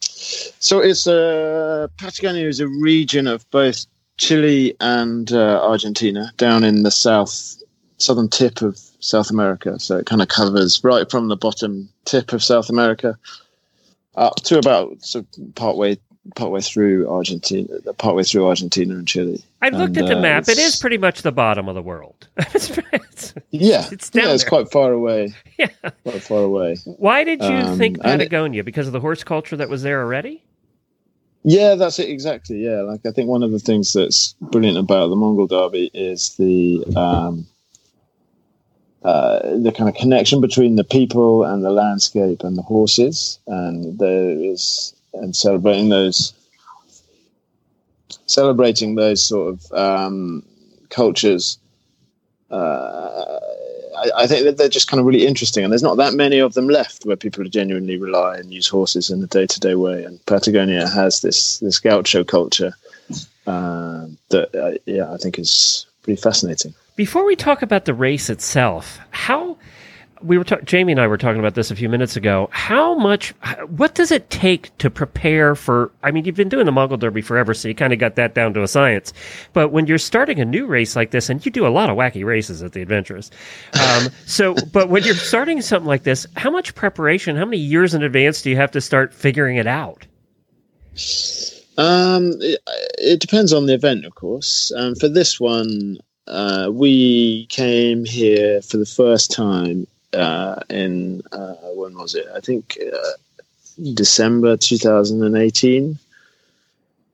[0.00, 6.82] So it's uh, Patagonia is a region of both Chile and uh, Argentina, down in
[6.82, 7.56] the south
[7.98, 9.78] southern tip of South America.
[9.78, 13.16] So it kind of covers right from the bottom tip of South America
[14.16, 15.24] up to about so
[15.54, 15.98] partway
[16.36, 19.42] partway through Argentina, partway through Argentina and Chile.
[19.60, 20.48] I looked And, at the uh, map.
[20.48, 22.28] It's- pretty much the bottom of the world.
[22.38, 24.48] It's- Yeah, It's down yeah, it's there.
[24.50, 25.34] quite far away.
[25.58, 25.68] Yeah.
[26.04, 26.76] quite far away.
[26.84, 28.64] why did you Um, think and it- Patagonia?
[28.64, 30.42] Because of the horse culture that was there already?
[31.44, 32.64] Yeah, that's it exactly.
[32.64, 36.34] Yeah, like I think one of the things that's brilliant about the Mongol Derby is
[36.36, 37.46] the um,
[39.02, 43.98] uh, the kind of connection between the people and the landscape and the horses, and
[43.98, 46.32] there is and celebrating those
[48.26, 50.42] celebrating those sort of um,
[50.88, 51.58] cultures.
[52.50, 53.38] Uh,
[53.96, 56.38] I, I think that they're just kind of really interesting, and there's not that many
[56.38, 60.04] of them left where people genuinely rely and use horses in a day-to-day way.
[60.04, 62.74] And Patagonia has this this gaucho culture
[63.46, 66.74] um, that, uh, yeah, I think is pretty fascinating.
[66.96, 69.56] Before we talk about the race itself, how
[70.24, 72.48] we were ta- Jamie and I were talking about this a few minutes ago.
[72.50, 73.30] How much?
[73.68, 75.92] What does it take to prepare for?
[76.02, 78.34] I mean, you've been doing the Mongol Derby forever, so you kind of got that
[78.34, 79.12] down to a science.
[79.52, 81.96] But when you're starting a new race like this, and you do a lot of
[81.96, 83.30] wacky races at the Adventurists,
[83.80, 87.36] um, so but when you're starting something like this, how much preparation?
[87.36, 90.06] How many years in advance do you have to start figuring it out?
[91.76, 92.60] Um, it,
[92.98, 94.72] it depends on the event, of course.
[94.76, 101.54] Um, for this one, uh, we came here for the first time uh, in uh,
[101.74, 102.26] when was it?
[102.34, 105.98] I think uh, December 2018,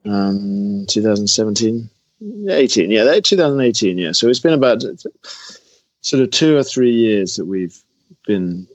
[0.05, 1.90] um, 2017,
[2.48, 2.90] 18.
[2.90, 3.98] Yeah, 2018.
[3.98, 4.12] Yeah.
[4.12, 4.82] So it's been about
[6.03, 7.76] sort of two or three years that we've
[8.26, 8.66] been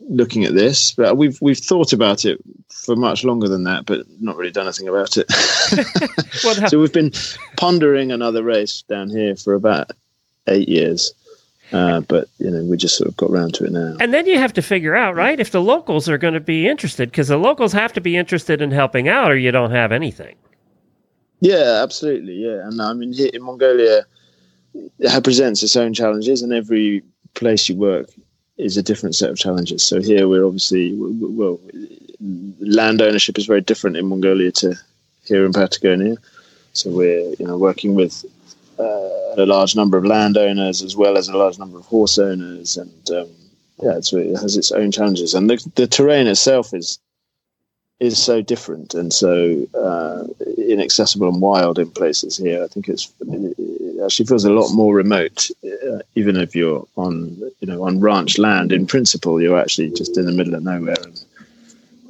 [0.00, 4.06] looking at this, but we've we've thought about it for much longer than that, but
[4.20, 5.30] not really done anything about it.
[6.68, 7.12] so we've been
[7.56, 9.90] pondering another race down here for about
[10.48, 11.14] eight years.
[11.72, 13.96] Uh, but you know, we just sort of got around to it now.
[13.98, 16.68] And then you have to figure out, right, if the locals are going to be
[16.68, 19.90] interested, because the locals have to be interested in helping out, or you don't have
[19.90, 20.36] anything.
[21.40, 22.34] Yeah, absolutely.
[22.34, 24.06] Yeah, and I mean, here in Mongolia,
[24.74, 27.02] it presents its own challenges, and every
[27.34, 28.08] place you work
[28.56, 29.82] is a different set of challenges.
[29.82, 31.60] So here we're obviously well,
[32.60, 34.74] land ownership is very different in Mongolia to
[35.24, 36.16] here in Patagonia.
[36.72, 38.24] So we're you know working with
[38.78, 42.76] uh, a large number of landowners as well as a large number of horse owners,
[42.76, 43.28] and um,
[43.82, 45.34] yeah, it has its own challenges.
[45.34, 46.98] And the, the terrain itself is
[48.00, 50.24] is so different and so uh,
[50.58, 52.62] inaccessible and wild in places here.
[52.62, 57.36] I think it's it actually feels a lot more remote, uh, even if you're on
[57.60, 58.72] you know on ranch land.
[58.72, 61.24] In principle, you're actually just in the middle of nowhere, and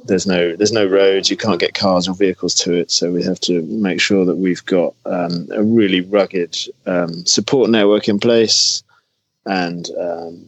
[0.07, 1.29] there's no there's no roads.
[1.29, 2.91] You can't get cars or vehicles to it.
[2.91, 7.69] So we have to make sure that we've got um, a really rugged um, support
[7.69, 8.83] network in place,
[9.45, 10.45] and um,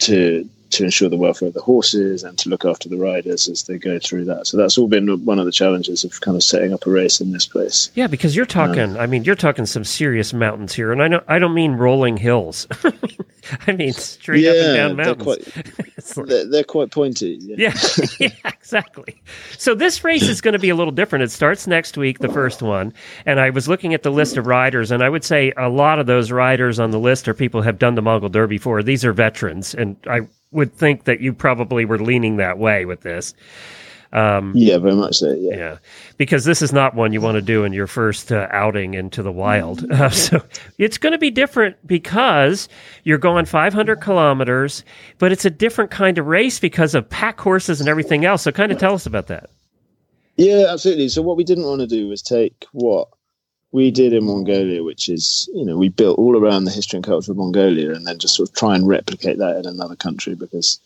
[0.00, 3.64] to to ensure the welfare of the horses and to look after the riders as
[3.64, 4.46] they go through that.
[4.46, 7.20] So that's all been one of the challenges of kind of setting up a race
[7.20, 7.90] in this place.
[7.94, 8.80] Yeah, because you're talking.
[8.80, 11.72] Um, I mean, you're talking some serious mountains here, and I know I don't mean
[11.72, 12.66] rolling hills.
[13.66, 15.44] I mean straight yeah, up and down mountains.
[15.54, 17.38] They're quite, they're, they're quite pointy.
[17.40, 17.56] Yeah.
[17.58, 19.22] yeah, yeah, exactly.
[19.56, 21.22] So this race is going to be a little different.
[21.22, 22.92] It starts next week, the first one,
[23.24, 25.98] and I was looking at the list of riders, and I would say a lot
[25.98, 28.82] of those riders on the list are people who have done the Mongol Derby before.
[28.82, 33.00] These are veterans, and I would think that you probably were leaning that way with
[33.02, 33.34] this.
[34.12, 35.32] Um, yeah, very much so.
[35.32, 35.56] Yeah.
[35.56, 35.78] yeah,
[36.16, 39.22] because this is not one you want to do in your first uh, outing into
[39.22, 39.90] the wild.
[39.90, 40.42] Uh, so
[40.78, 42.68] it's going to be different because
[43.04, 44.82] you're going 500 kilometers,
[45.18, 48.42] but it's a different kind of race because of pack horses and everything else.
[48.42, 49.50] So, kind of tell us about that.
[50.36, 51.08] Yeah, absolutely.
[51.08, 53.08] So, what we didn't want to do was take what
[53.72, 57.04] we did in Mongolia, which is, you know, we built all around the history and
[57.04, 60.34] culture of Mongolia and then just sort of try and replicate that in another country
[60.34, 60.80] because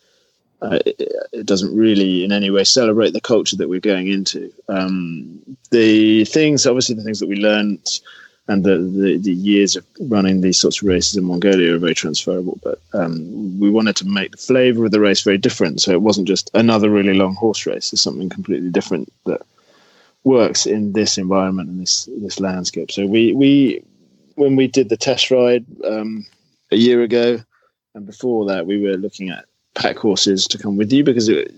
[0.63, 4.53] uh, it, it, doesn't really in any way celebrate the culture that we're going into.
[4.69, 7.87] Um, the things, obviously, the things that we learned
[8.49, 11.95] and the, the, the, years of running these sorts of races in Mongolia are very
[11.95, 15.81] transferable, but um, we wanted to make the flavor of the race very different.
[15.81, 19.43] So it wasn't just another really long horse race, it's something completely different that
[20.25, 22.91] works in this environment and this this landscape.
[22.91, 23.83] So we we
[24.35, 26.27] when we did the test ride um,
[26.71, 27.39] a year ago,
[27.95, 31.53] and before that, we were looking at pack horses to come with you because it,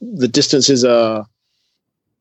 [0.00, 1.26] the distances are.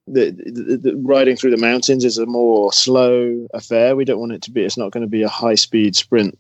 [0.06, 3.96] The, the, the, riding through the mountains is a more slow affair.
[3.96, 4.62] We don't want it to be.
[4.62, 6.38] It's not going to be a high speed sprint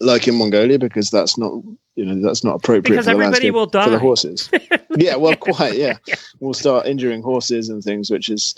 [0.00, 1.52] like in Mongolia because that's not
[1.96, 4.50] you know that's not appropriate because for the everybody will die for the horses.
[4.96, 5.74] yeah, well, quite.
[5.74, 5.98] Yeah.
[6.06, 6.14] yeah.
[6.40, 8.56] we'll start injuring horses and things, which is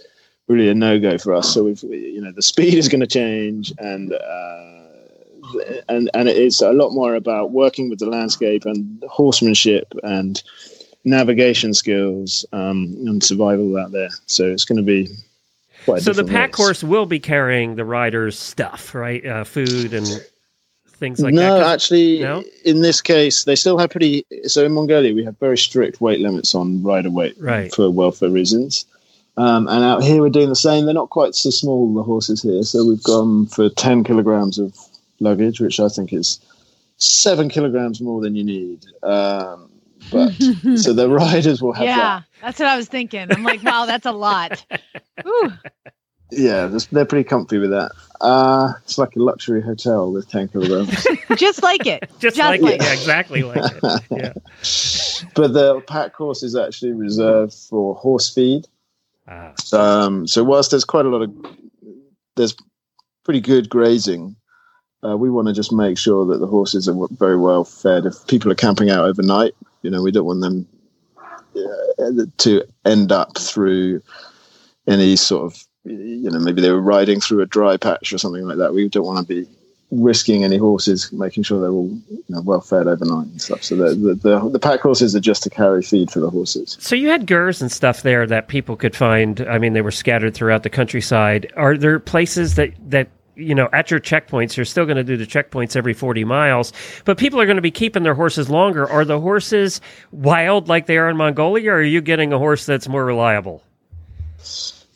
[0.48, 1.52] really a no go for us.
[1.52, 4.12] So we've you know the speed is going to change and.
[4.12, 4.78] Uh,
[5.88, 10.40] and and it is a lot more about working with the landscape and horsemanship and
[11.04, 14.08] navigation skills um, and survival out there.
[14.26, 15.08] So it's going to be
[15.98, 16.56] so the pack race.
[16.56, 19.24] horse will be carrying the rider's stuff, right?
[19.26, 20.24] Uh, food and
[21.02, 21.60] things like no, that?
[21.60, 22.22] No, actually,
[22.64, 24.24] in this case, they still have pretty.
[24.44, 27.74] So in Mongolia, we have very strict weight limits on rider weight right.
[27.74, 28.86] for welfare reasons.
[29.36, 30.84] Um, and out here, we're doing the same.
[30.84, 32.62] They're not quite so small, the horses here.
[32.62, 34.78] So we've gone for 10 kilograms of
[35.18, 36.38] luggage, which I think is
[36.98, 38.84] seven kilograms more than you need.
[39.02, 39.70] Um,
[40.12, 40.30] but
[40.76, 42.24] so the riders will have yeah, that.
[42.42, 43.26] that's what I was thinking.
[43.32, 44.64] I'm like, wow, that's a lot.
[45.26, 45.52] Ooh.
[46.34, 47.92] Yeah, they're pretty comfy with that.
[48.20, 51.06] Uh, it's like a luxury hotel with 10 kilograms.
[51.36, 52.08] Just like it.
[52.20, 52.82] Just, Just like, like, it.
[52.82, 54.02] Yeah, exactly like it.
[54.10, 54.32] Yeah.
[55.34, 58.66] but the pack horse is actually reserved for horse feed.
[59.28, 59.52] Ah.
[59.72, 61.56] Um, so whilst there's quite a lot of,
[62.36, 62.54] there's
[63.24, 64.36] pretty good grazing,
[65.04, 68.06] Uh, we want to just make sure that the horses are very well fed.
[68.06, 70.66] If people are camping out overnight, you know, we don't want them
[71.56, 74.00] uh, to end up through
[74.86, 78.46] any sort of, you know, maybe they were riding through a dry patch or something
[78.46, 78.72] like that.
[78.72, 79.48] We don't want to be
[79.90, 83.62] risking any horses, making sure they're all you know, well fed overnight and stuff.
[83.62, 86.76] So the, the, the the pack horses are just to carry feed for the horses.
[86.80, 89.40] So you had gers and stuff there that people could find.
[89.42, 91.52] I mean, they were scattered throughout the countryside.
[91.56, 95.16] Are there places that that you know, at your checkpoints, you're still going to do
[95.16, 96.70] the checkpoints every 40 miles,
[97.06, 98.88] but people are going to be keeping their horses longer.
[98.88, 99.80] Are the horses
[100.10, 103.62] wild like they are in Mongolia, or are you getting a horse that's more reliable?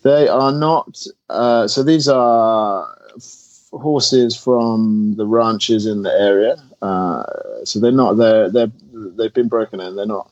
[0.07, 1.05] They are not.
[1.29, 6.63] Uh, so these are f- horses from the ranches in the area.
[6.81, 7.25] Uh,
[7.65, 8.13] so they're not.
[8.13, 9.97] They're they're they've been broken in.
[9.97, 10.31] They're not.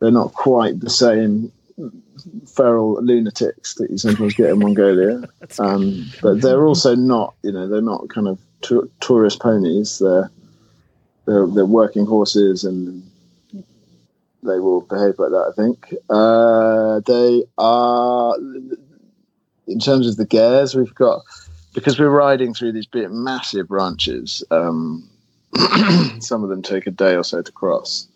[0.00, 1.52] They're not quite the same
[2.48, 5.22] feral lunatics that you sometimes get in Mongolia.
[5.60, 9.98] Um, but they're also not, you know, they're not kind of t- tourist ponies.
[9.98, 10.30] They're,
[11.24, 13.08] they're they're working horses, and
[14.42, 15.46] they will behave like that.
[15.50, 18.36] I think uh, they are.
[19.68, 21.22] In terms of the gers, we've got
[21.74, 24.42] because we're riding through these big, massive ranches.
[24.50, 25.08] Um,
[26.20, 28.08] some of them take a day or so to cross.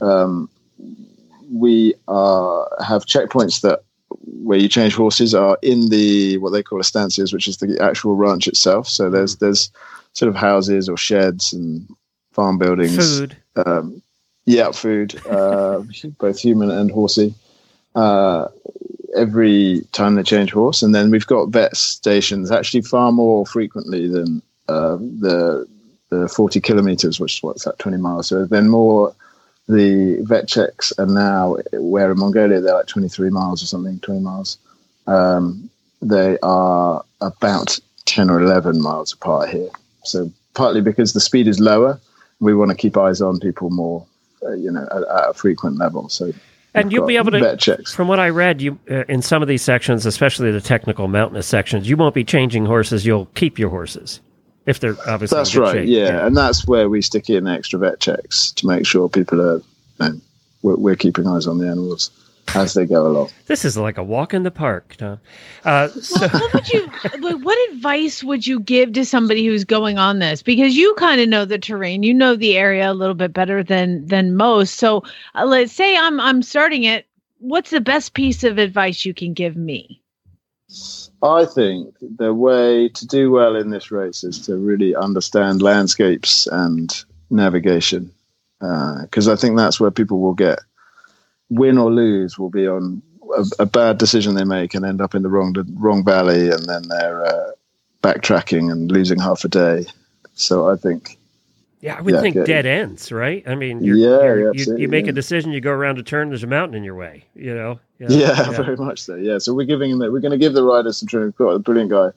[0.00, 0.48] Um,
[1.52, 3.80] we are, have checkpoints that
[4.42, 8.14] where you change horses are in the what they call estancias, which is the actual
[8.14, 8.88] ranch itself.
[8.88, 9.70] So there's there's
[10.12, 11.88] sort of houses or sheds and
[12.32, 12.96] farm buildings.
[12.96, 13.36] Food.
[13.56, 14.02] Um,
[14.44, 15.82] yeah, food, uh,
[16.18, 17.34] both human and horsey.
[17.94, 18.48] Uh,
[19.16, 24.08] every time they change horse, and then we've got vet stations actually far more frequently
[24.08, 25.66] than uh, the
[26.08, 28.28] the 40 kilometers, which is what's that 20 miles.
[28.28, 29.14] So then more
[29.68, 34.20] the vet checks are now where in Mongolia they're like 23 miles or something, 20
[34.20, 34.58] miles.
[35.06, 35.68] Um,
[36.00, 39.70] they are about 10 or 11 miles apart here.
[40.04, 42.00] So partly because the speed is lower,
[42.38, 44.06] we want to keep eyes on people more,
[44.44, 46.08] uh, you know, at, at, a frequent level.
[46.08, 46.32] So.
[46.76, 47.82] And you'll be able to.
[47.86, 51.46] From what I read, you uh, in some of these sections, especially the technical mountainous
[51.46, 53.06] sections, you won't be changing horses.
[53.06, 54.20] You'll keep your horses
[54.66, 55.88] if they're obviously that's right shape.
[55.88, 56.04] Yeah.
[56.04, 56.26] yeah.
[56.26, 59.62] and that's where we stick in extra vet checks to make sure people are you
[60.00, 60.20] know,
[60.62, 62.10] we're, we're, keeping eyes on the animals
[62.54, 63.30] as they go along.
[63.46, 65.20] This is like a walk in the park tom.
[65.64, 66.86] Uh, so- what would you
[67.42, 70.42] what advice would you give to somebody who's going on this?
[70.42, 72.02] Because you kind of know the terrain.
[72.02, 74.74] You know the area a little bit better than than most.
[74.74, 75.02] So
[75.34, 77.06] uh, let's say i'm i'm starting it.
[77.38, 80.00] What's the best piece of advice you can give me?
[81.22, 86.46] I think the way to do well in this race is to really understand landscapes
[86.48, 86.92] and
[87.30, 88.10] navigation,
[88.58, 90.58] because uh, I think that's where people will get
[91.50, 93.02] win or lose will be on
[93.36, 96.64] a, a, bad decision they make and end up in the wrong wrong valley, and
[96.66, 97.50] then they're uh,
[98.02, 99.86] backtracking and losing half a day.
[100.34, 101.18] So I think
[101.80, 103.44] yeah, I would yeah, think dead ends, right?
[103.46, 105.10] I mean, you're, yeah, you're, you, you make yeah.
[105.10, 107.78] a decision, you go around a turn, there's a mountain in your way, you know?
[107.98, 109.14] Yeah, yeah, very much so.
[109.14, 111.28] Yeah, so we're giving them, we're going to give the riders some training.
[111.28, 112.10] We've got a brilliant guy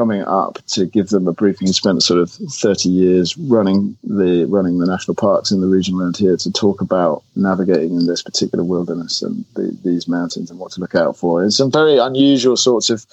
[0.00, 1.66] coming up to give them a briefing.
[1.66, 6.00] He spent sort of 30 years running the running the national parks in the region
[6.00, 10.58] around here to talk about navigating in this particular wilderness and the, these mountains and
[10.58, 11.42] what to look out for.
[11.42, 13.04] And some very unusual sorts of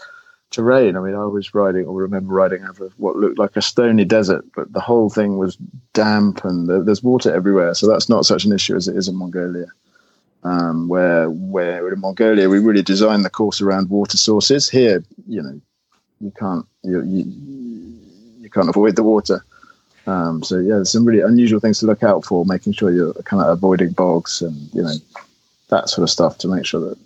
[0.51, 0.95] terrain.
[0.95, 4.45] I mean, I was riding, or remember riding over what looked like a stony desert,
[4.55, 5.57] but the whole thing was
[5.91, 7.73] damp and there's water everywhere.
[7.73, 9.67] So that's not such an issue as it is in Mongolia.
[10.45, 14.69] Um, where where in Mongolia we really designed the course around water sources.
[14.69, 15.59] Here, you know,
[16.19, 17.33] you can't you you,
[18.41, 19.43] you can't avoid the water.
[20.05, 23.13] Um, so yeah, there's some really unusual things to look out for, making sure you're
[23.23, 24.93] kind of avoiding bogs and you know
[25.69, 26.97] that sort of stuff to make sure that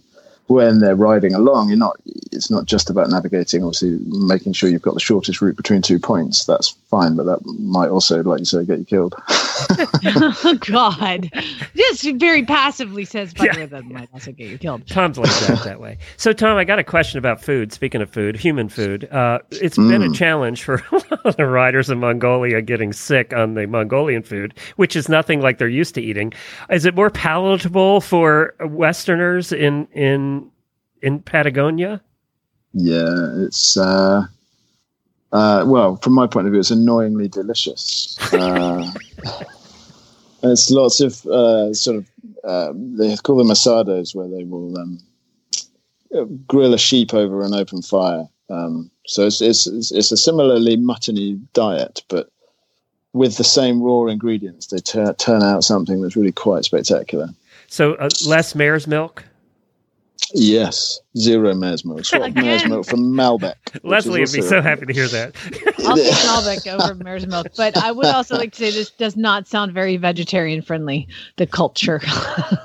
[0.51, 1.97] when they're riding along, you're not.
[2.31, 3.63] It's not just about navigating.
[3.63, 6.45] Obviously, making sure you've got the shortest route between two points.
[6.45, 9.15] That's fine, but that might also, like you say, get you killed.
[9.27, 11.29] oh God!
[11.75, 13.65] Just very passively says, "By yeah.
[13.65, 15.97] that might also get you killed." Tom's like that that way.
[16.17, 17.71] So, Tom, I got a question about food.
[17.71, 19.05] Speaking of food, human food.
[19.11, 19.89] Uh, it's mm.
[19.89, 20.15] been a mm.
[20.15, 24.53] challenge for a lot of the riders in Mongolia getting sick on the Mongolian food,
[24.75, 26.33] which is nothing like they're used to eating.
[26.69, 30.40] Is it more palatable for Westerners in in
[31.01, 32.01] in Patagonia?
[32.73, 34.25] Yeah, it's uh,
[35.31, 38.17] uh, well, from my point of view, it's annoyingly delicious.
[38.33, 38.89] Uh,
[40.43, 42.09] it's lots of uh, sort of
[42.43, 44.99] uh, they call them asados, where they will um,
[46.47, 48.27] grill a sheep over an open fire.
[48.49, 52.29] Um, so it's, it's it's a similarly muttony diet, but
[53.13, 57.29] with the same raw ingredients, they turn out something that's really quite spectacular.
[57.67, 59.23] So uh, less mare's milk.
[60.33, 62.05] Yes, zero mare's milk.
[62.05, 62.83] Swap Again.
[62.83, 63.55] for Malbec.
[63.65, 65.35] which is Leslie would be so happy to hear that.
[65.85, 67.47] I'll take Malbec over mare's milk.
[67.57, 71.07] But I would also like to say this does not sound very vegetarian friendly.
[71.37, 72.01] The culture.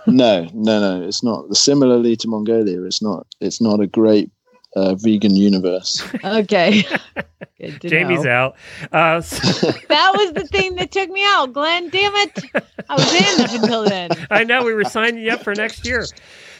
[0.08, 1.06] No, no, no.
[1.06, 1.54] It's not.
[1.56, 3.26] Similarly to Mongolia, it's not.
[3.40, 4.30] It's not a great
[4.76, 6.02] uh, vegan universe.
[6.24, 6.84] okay.
[7.80, 8.30] Jamie's know.
[8.30, 8.56] out.
[8.92, 11.88] Uh, so- That was the thing that took me out, Glenn.
[11.88, 12.38] Damn it.
[12.88, 14.10] I was in up until then.
[14.30, 16.06] I know we were signing you up for next year.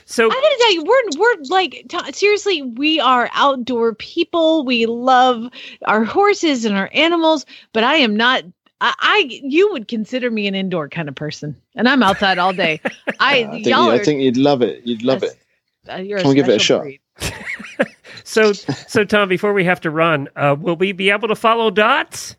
[0.09, 4.65] So I gotta tell you, we're we're like t- seriously, we are outdoor people.
[4.65, 5.49] We love
[5.85, 8.45] our horses and our animals, but I am not.
[8.81, 12.53] I, I you would consider me an indoor kind of person, and I'm outside all
[12.53, 12.81] day.
[13.19, 14.87] I, I think, y'all you, I think you'd love it.
[14.87, 15.33] You'd love Yes.
[15.33, 15.93] it.
[15.93, 16.87] uh, you're Come give it a shot.
[18.25, 21.71] so so Tom, before we have to run, uh, will we be able to follow
[21.71, 22.37] Dots?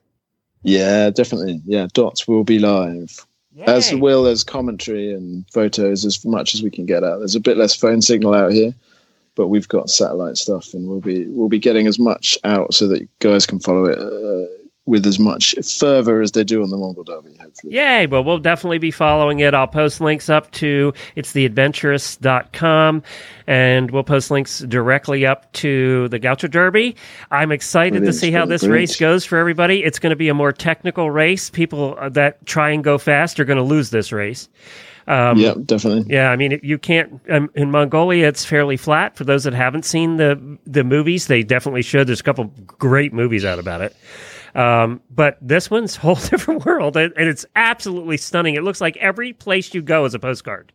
[0.64, 1.62] Yeah, definitely.
[1.66, 3.26] Yeah, dots will be live.
[3.66, 4.00] As Yay.
[4.00, 7.20] well as commentary and photos as much as we can get out.
[7.20, 8.74] There's a bit less phone signal out here,
[9.36, 12.88] but we've got satellite stuff, and we'll be we'll be getting as much out so
[12.88, 14.48] that guys can follow it uh,
[14.88, 17.36] with as much fervor as they do on the Mongol Derby.
[17.40, 18.08] Hopefully, Yay.
[18.08, 19.54] Well, we'll definitely be following it.
[19.54, 23.04] I'll post links up to it's theadventurists.com
[23.46, 26.96] and we'll post links directly up to the Gaucho Derby.
[27.32, 28.90] I'm excited Brilliant, to see how this brilliant.
[28.90, 29.84] race goes for everybody.
[29.84, 31.50] It's going to be a more technical race.
[31.50, 34.48] People uh, that try and go fast are going to lose this race.
[35.08, 36.14] Um, yeah, definitely.
[36.14, 37.22] Yeah, I mean, you can't.
[37.30, 39.16] Um, in Mongolia, it's fairly flat.
[39.16, 42.08] For those that haven't seen the the movies, they definitely should.
[42.08, 43.96] There's a couple great movies out about it.
[44.58, 48.56] Um, but this one's a whole different world, and, it's absolutely stunning.
[48.56, 50.74] It looks like every place you go is a postcard.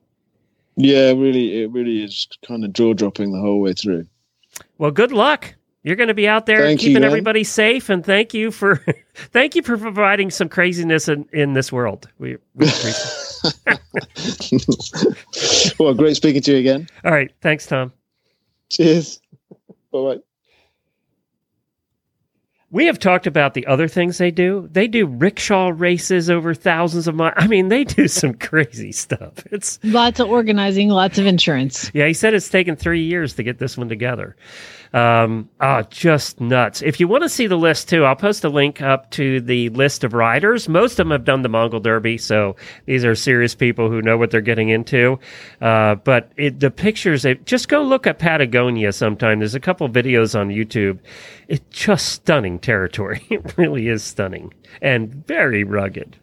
[0.77, 4.07] Yeah, really, it really is kind of jaw dropping the whole way through.
[4.79, 5.55] Well, good luck.
[5.83, 7.05] You're going to be out there Thank keeping man.
[7.05, 8.77] everybody safe, and thank you for
[9.15, 12.09] thank you for providing some craziness in, in this world.
[12.19, 13.81] We, we appreciate.
[15.81, 16.87] well, great speaking to you again.
[17.05, 17.93] All right, thanks, Tom.
[18.71, 19.21] Cheers.
[19.91, 20.19] Bye bye.
[22.73, 24.69] We have talked about the other things they do.
[24.73, 27.35] They do rickshaw races over thousands of miles.
[27.37, 29.35] I mean, they do some crazy stuff.
[29.53, 31.91] It's Lots of organizing, lots of insurance.
[31.95, 32.07] yeah.
[32.07, 34.35] He said it's taken three years to get this one together.
[34.95, 36.83] Um, oh, just nuts.
[36.83, 39.71] If you want to see the list too, I'll post a link up to the
[39.71, 40.69] list of riders.
[40.69, 44.19] Most of them have done the Mongol Derby, so these are serious people who know
[44.19, 45.19] what they're getting into.
[45.63, 49.39] Uh, but it, the pictures, it, just go look at Patagonia sometime.
[49.39, 50.99] There's a couple videos on YouTube.
[51.49, 53.27] It's just stunning territory.
[53.31, 56.17] It really is stunning and very rugged.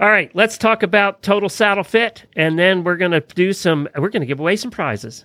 [0.00, 3.88] All right, let's talk about Total Saddle Fit, and then we're going to do some.
[3.96, 5.24] We're going to give away some prizes.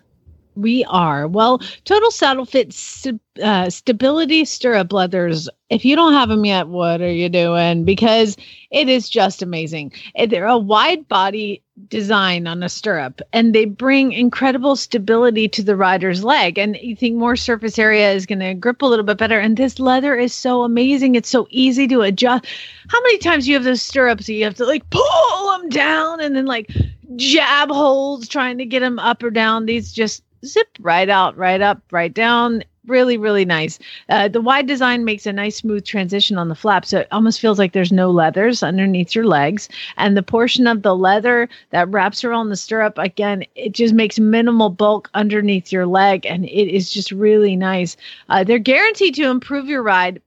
[0.55, 1.27] We are.
[1.27, 5.49] Well, Total Saddle Fit st- uh, Stability Stirrup Leathers.
[5.69, 7.85] If you don't have them yet, what are you doing?
[7.85, 8.35] Because
[8.69, 9.93] it is just amazing.
[10.27, 15.75] They're a wide body design on a stirrup, and they bring incredible stability to the
[15.75, 16.57] rider's leg.
[16.57, 19.39] And you think more surface area is going to grip a little bit better.
[19.39, 21.15] And this leather is so amazing.
[21.15, 22.45] It's so easy to adjust.
[22.87, 26.35] How many times you have those stirrups you have to like pull them down and
[26.35, 26.71] then like
[27.15, 29.65] jab holds trying to get them up or down?
[29.65, 32.63] These just zip right out, right up, right down.
[32.87, 33.77] Really, really nice.
[34.09, 37.39] Uh, the wide design makes a nice smooth transition on the flap, so it almost
[37.39, 39.69] feels like there's no leathers underneath your legs.
[39.97, 44.19] And the portion of the leather that wraps around the stirrup, again, it just makes
[44.19, 47.97] minimal bulk underneath your leg, and it is just really nice.
[48.29, 50.19] Uh, they're guaranteed to improve your ride,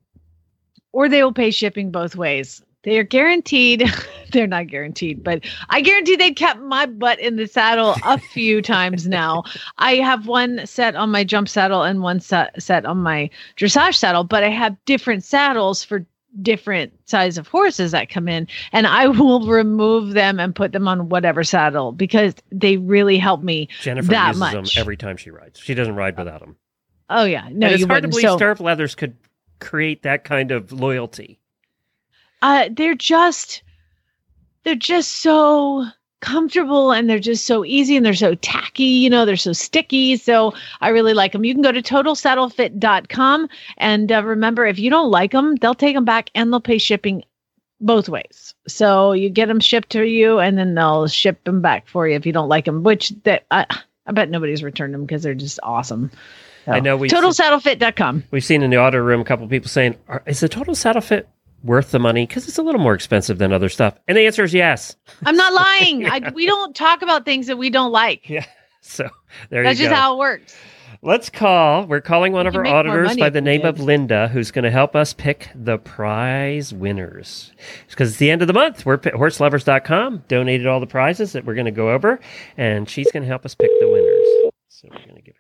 [0.93, 2.64] or they will pay shipping both ways.
[2.85, 3.91] They are guaranteed.
[4.33, 8.61] They're not guaranteed, but I guarantee they kept my butt in the saddle a few
[8.63, 9.45] times now.
[9.79, 13.95] I have one set on my jump saddle and one set, set on my dressage
[13.95, 16.05] saddle, but I have different saddles for
[16.43, 20.89] different size of horses that come in and I will remove them and put them
[20.89, 24.77] on whatever saddle because they really help me Jennifer that uses them much.
[24.77, 25.61] every time she rides.
[25.61, 26.57] She doesn't ride without them.
[27.09, 29.17] Oh yeah, no, and it's you hard to believe So- stirrup leathers could
[29.61, 31.39] create that kind of loyalty.
[32.45, 33.63] Uh they're just
[34.63, 35.87] they're just so
[36.21, 40.17] comfortable and they're just so easy and they're so tacky you know they're so sticky.
[40.17, 44.91] So i really like them you can go to totalsaddlefit.com and uh, remember if you
[44.91, 47.25] don't like them they'll take them back and they'll pay shipping
[47.81, 48.55] both ways.
[48.69, 52.15] So you get them shipped to you and then they'll ship them back for you
[52.15, 53.67] if you don't like them which that i,
[54.07, 56.11] I bet nobody's returned them because they're just awesome.
[56.67, 60.41] I know we totalsaddlefit.com we've seen in the auto room a couple people saying, "Is
[60.41, 61.29] the total saddle fit
[61.65, 62.27] worth the money?
[62.27, 64.97] Because it's a little more expensive than other stuff." And the answer is yes.
[65.27, 68.47] i'm not lying I, we don't talk about things that we don't like Yeah.
[68.87, 69.09] So
[69.49, 69.89] there that's you go.
[69.89, 70.55] That's just how it works
[71.07, 71.85] Let's call.
[71.85, 73.69] We're calling one of our auditors by the name did.
[73.69, 77.53] of Linda, who's going to help us pick the prize winners.
[77.91, 78.87] Because it's the end of the month.
[78.87, 82.21] We're at Horseloverz.com, donated all the prizes that we're going to go over,
[82.57, 84.53] and she's going to help us pick the winners.
[84.69, 85.35] So we're going to give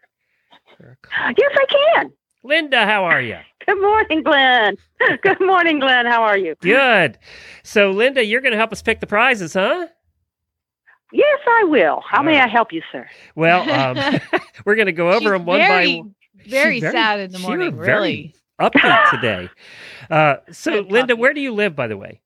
[0.78, 1.32] her, her a call.
[1.38, 1.64] Yes, I
[1.94, 2.12] can.
[2.42, 3.38] Linda, how are you?
[3.66, 4.76] Good morning, Glenn.
[5.22, 6.06] Good morning, Glenn.
[6.06, 6.54] How are you?
[6.60, 7.18] Good.
[7.62, 9.86] So, Linda, you're going to help us pick the prizes, huh?
[11.12, 12.02] Yes, I will.
[12.08, 13.08] How may All I help you, sir?
[13.36, 14.20] Well, um,
[14.64, 16.14] we're going to go over She's them one very, by one.
[16.46, 17.76] very very- sad in the she morning.
[17.76, 18.34] was Really.
[18.60, 19.48] Upbeat today.
[20.10, 21.20] Uh, so, Good Linda, copy.
[21.20, 22.20] where do you live, by the way?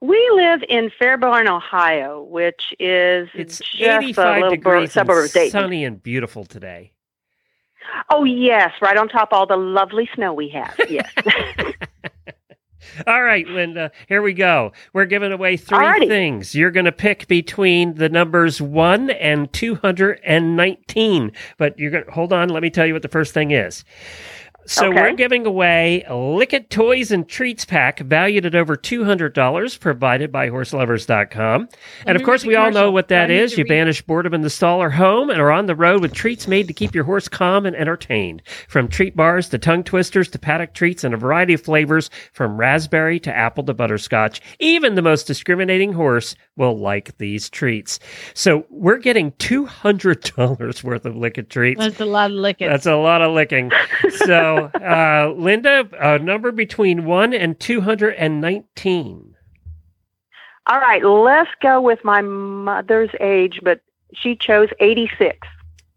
[0.00, 5.26] We live in Fairborn, Ohio, which is It's just a 85 little degrees suburb and
[5.26, 5.50] of Dayton.
[5.50, 6.92] sunny and beautiful today.
[8.10, 10.74] Oh, yes, right on top of all the lovely snow we have.
[10.88, 11.10] Yes.
[13.06, 14.72] All right, Linda, here we go.
[14.92, 16.08] We're giving away three Alrighty.
[16.08, 16.54] things.
[16.54, 21.32] You're going to pick between the numbers 1 and 219.
[21.58, 23.84] But you're going to hold on, let me tell you what the first thing is.
[24.68, 25.00] So Okay.
[25.00, 30.50] we're giving away a Likit Toys and Treats pack valued at over $200 provided by
[30.50, 31.68] Horseloverz.com.
[32.04, 33.56] And of course, we all know what that is.
[33.56, 36.46] You banish boredom in the stall or home and are on the road with treats
[36.46, 38.42] made to keep your horse calm and entertained.
[38.68, 42.58] From treat bars to tongue twisters to paddock treats and a variety of flavors from
[42.58, 44.42] raspberry to apple to butterscotch.
[44.58, 47.98] Even the most discriminating horse will like these treats.
[48.34, 51.80] So we're getting $200 worth of Likit treats.
[51.80, 52.68] That's a lot of licking.
[52.68, 53.70] That's a lot of licking.
[54.26, 59.34] So, uh, Linda, a number between 1 and 219.
[60.70, 63.80] all right, let's go with my mother's age, but
[64.14, 65.46] she chose 86.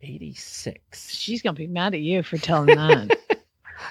[0.04, 1.10] 86.
[1.14, 3.18] She's gonna be mad at you for telling that.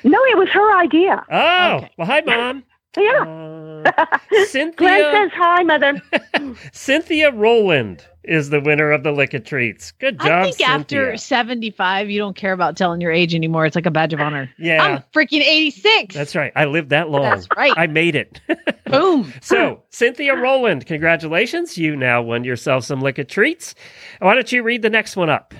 [0.05, 1.25] No, it was her idea.
[1.33, 1.91] Oh, Okay.
[1.99, 2.63] well, hi, Mom.
[2.97, 3.23] Yeah.
[3.23, 6.01] Uh, Glenn Cynthia, says hi, Mother.
[6.73, 9.93] Cynthia Rowland is the winner of the Likit treats.
[9.93, 10.69] Good job, I think Cynthia.
[10.69, 13.67] after 75, you don't care about telling your age anymore.
[13.67, 14.51] It's like a badge of honor.
[14.59, 14.83] Yeah.
[14.83, 16.15] I'm freaking 86.
[16.15, 16.53] That's right.
[16.55, 17.23] I lived that long.
[17.23, 17.73] That's right.
[17.77, 18.41] I made it.
[18.85, 19.33] Boom.
[19.41, 21.79] so, Cynthia Rowland, congratulations.
[21.79, 23.75] You now won yourself some Likit treats.
[24.21, 25.55] Why don't you read the next one up?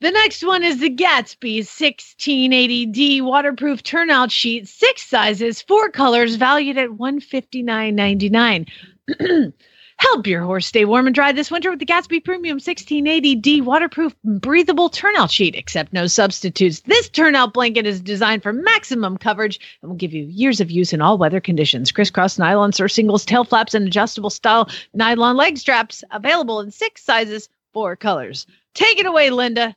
[0.00, 6.78] The next one is the Gatsby 1680D waterproof turnout sheet, six sizes, four colors, valued
[6.78, 8.68] at $159.99.
[10.00, 14.14] Help your horse stay warm and dry this winter with the Gatsby Premium 1680D waterproof
[14.22, 16.82] breathable turnout sheet, except no substitutes.
[16.82, 20.92] This turnout blanket is designed for maximum coverage and will give you years of use
[20.92, 21.90] in all weather conditions.
[21.90, 27.48] Crisscross nylon surcingles, tail flaps, and adjustable style nylon leg straps available in six sizes,
[27.72, 28.46] four colors.
[28.78, 29.74] Take it away, Linda.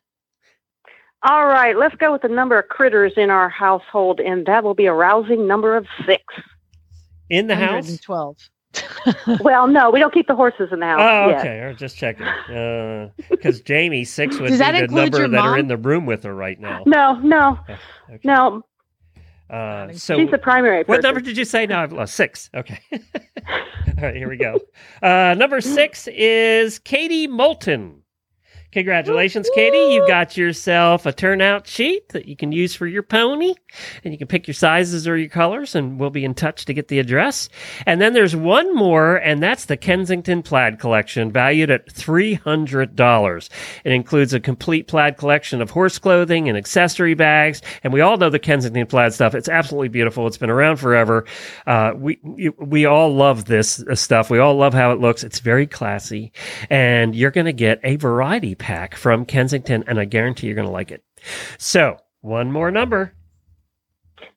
[1.23, 4.75] All right, let's go with the number of critters in our household, and that will
[4.75, 6.23] be a rousing number of six.
[7.29, 7.89] In the house?
[8.05, 8.37] 112.
[9.41, 10.99] well, no, we don't keep the horses in the house.
[11.01, 11.39] Oh, yet.
[11.39, 11.61] okay.
[11.61, 12.27] I was just checking.
[13.29, 16.23] Because Jamie, six would Does be that the number that are in the room with
[16.23, 16.83] her right now.
[16.85, 17.57] No, no,
[18.09, 18.19] Okay.
[18.23, 18.61] no.
[19.49, 20.91] Uh, so, She's the primary person.
[20.93, 21.65] what number did you say?
[21.65, 22.51] No, I've lost six.
[22.53, 22.79] Okay.
[22.93, 22.99] All
[24.03, 24.59] right, here we go.
[25.01, 28.00] Uh, number six is Katie Moulton.
[28.71, 29.93] Congratulations, Katie.
[29.93, 33.53] You got yourself a turnout sheet that you can use for your pony,
[34.01, 36.73] and you can pick your sizes or your colors, and we'll be in touch to
[36.73, 37.49] get the address.
[37.85, 43.49] And then there's one more, and that's the Kensington Plaid Collection, valued at $300.
[43.83, 48.15] It includes a complete plaid collection of horse clothing and accessory bags, and we all
[48.15, 49.35] know the Kensington Plaid stuff.
[49.35, 50.27] It's absolutely beautiful.
[50.27, 51.25] It's been around forever.
[51.67, 52.19] Uh, we
[52.57, 54.29] we all love this uh, stuff.
[54.29, 55.25] We all love how it looks.
[55.25, 56.31] It's very classy,
[56.69, 60.67] and you're going to get a variety pack from Kensington, and I guarantee you're going
[60.67, 61.03] to like it.
[61.57, 63.13] So, one more number.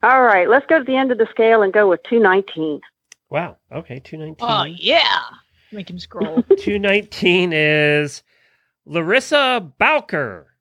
[0.03, 2.81] All right, let's go to the end of the scale and go with 219.
[3.31, 3.59] Wow.
[3.71, 4.37] Okay, 219.
[4.41, 5.21] Oh, yeah.
[5.73, 6.43] Make him scroll.
[6.43, 8.23] 219 is
[8.87, 10.54] Larissa Boucher.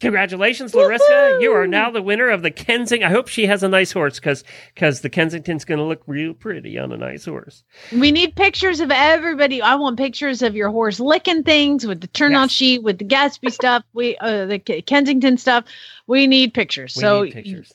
[0.00, 1.38] Congratulations, Larissa.
[1.40, 3.06] You are now the winner of the Kensington.
[3.06, 4.44] I hope she has a nice horse because
[4.74, 7.62] because the Kensington's going to look real pretty on a nice horse.
[7.92, 9.60] we need pictures of everybody.
[9.60, 12.52] I want pictures of your horse licking things with the turnout Yes.
[12.52, 15.64] sheet, with the Gatsby stuff, we uh, the K- Kensington stuff.
[16.06, 16.94] We need pictures.
[16.96, 17.72] We so need pictures.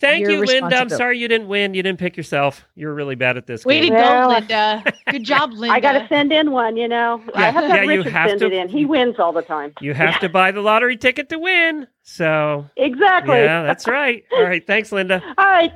[0.00, 0.76] Thank your you, Linda.
[0.76, 1.74] I'm sorry you didn't win.
[1.74, 2.64] You didn't pick yourself.
[2.74, 3.64] You're really bad at this.
[3.66, 3.94] way to game.
[3.94, 4.84] Well, go, Linda.
[5.10, 5.74] Good job, Linda.
[5.74, 7.22] I got to send in one, you know.
[7.34, 8.68] I Yeah, have to yeah, have you have send to- it in.
[8.70, 9.74] He wins all the time.
[9.80, 11.86] You have to buy the lottery ticket to win.
[12.02, 13.36] So Exactly.
[13.36, 14.24] yeah, that's right.
[14.32, 14.66] All right.
[14.66, 15.22] Thanks, Linda.
[15.38, 15.72] All right.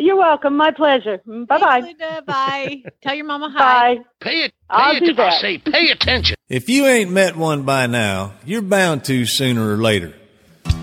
[0.00, 0.56] You're welcome.
[0.56, 1.20] My pleasure.
[1.26, 1.80] Bye bye.
[1.80, 2.22] Linda.
[2.24, 2.82] Bye.
[3.02, 3.96] Tell your mama hi.
[3.96, 4.02] Bye.
[4.20, 4.52] Pay it.
[4.70, 5.16] I'll Pay do it.
[5.16, 5.32] that.
[5.34, 6.36] I say, pay attention.
[6.48, 10.14] If you ain't met one by now, you're bound to sooner or later.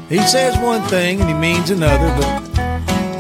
[0.10, 2.65] He says one thing and he means another, but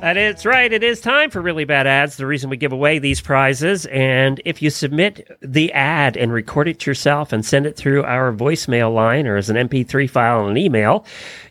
[0.00, 0.72] That is right.
[0.72, 2.16] It is time for really bad ads.
[2.16, 6.68] The reason we give away these prizes, and if you submit the ad and record
[6.68, 10.52] it yourself and send it through our voicemail line or as an MP3 file and
[10.52, 11.04] an email,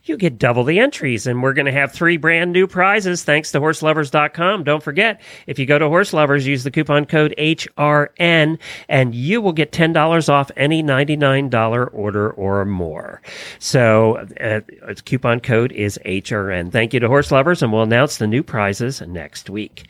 [0.04, 1.28] you get double the entries.
[1.28, 4.64] And we're going to have three brand new prizes thanks to Horseloverz.com.
[4.64, 9.42] Don't forget, if you go to Horse Lovers, use the coupon code HRN, and you
[9.42, 13.22] will get ten dollars off any ninety nine dollar order or more.
[13.60, 16.72] So, uh, its coupon code is HRN.
[16.72, 19.88] Thank you to Horse Lovers, and we'll announce the new prizes next week.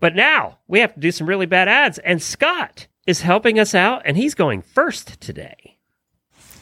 [0.00, 3.74] But now we have to do some really bad ads, and Scott is helping us
[3.74, 5.75] out, and he's going first today.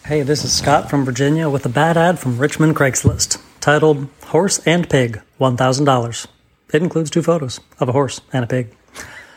[0.06, 4.58] Hey, this is Scott from Virginia with a bad ad from Richmond Craigslist titled Horse
[4.66, 6.26] and Pig $1,000.
[6.74, 8.76] It includes two photos of a horse and a pig.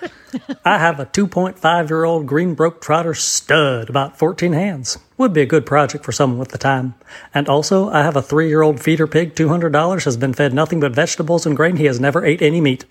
[0.65, 4.97] I have a 2.5 year old Greenbroke trotter stud, about 14 hands.
[5.18, 6.95] Would be a good project for someone with the time.
[7.34, 10.82] And also, I have a three year old feeder pig, $200, has been fed nothing
[10.82, 11.78] but vegetables and grain.
[11.78, 12.84] He has never ate any meat.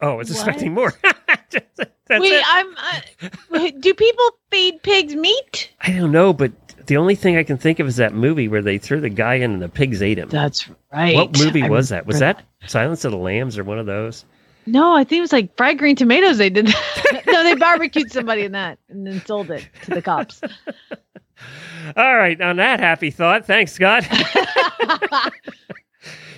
[0.00, 0.94] Oh, I was expecting more.
[1.76, 2.44] That's Wait, it.
[2.46, 2.74] I'm.
[3.52, 5.70] Uh, do people feed pigs meat?
[5.82, 6.52] I don't know, but
[6.86, 9.34] the only thing I can think of is that movie where they threw the guy
[9.34, 10.28] in and the pigs ate him.
[10.30, 11.14] That's right.
[11.14, 12.06] What movie I was that?
[12.06, 14.24] Was remember that Silence of the Lambs or one of those?
[14.66, 16.38] No, I think it was like fried green tomatoes.
[16.38, 16.66] They did.
[16.66, 17.22] That.
[17.26, 20.40] no, they barbecued somebody in that and then sold it to the cops.
[21.96, 24.04] All right, on that happy thought, thanks, Scott.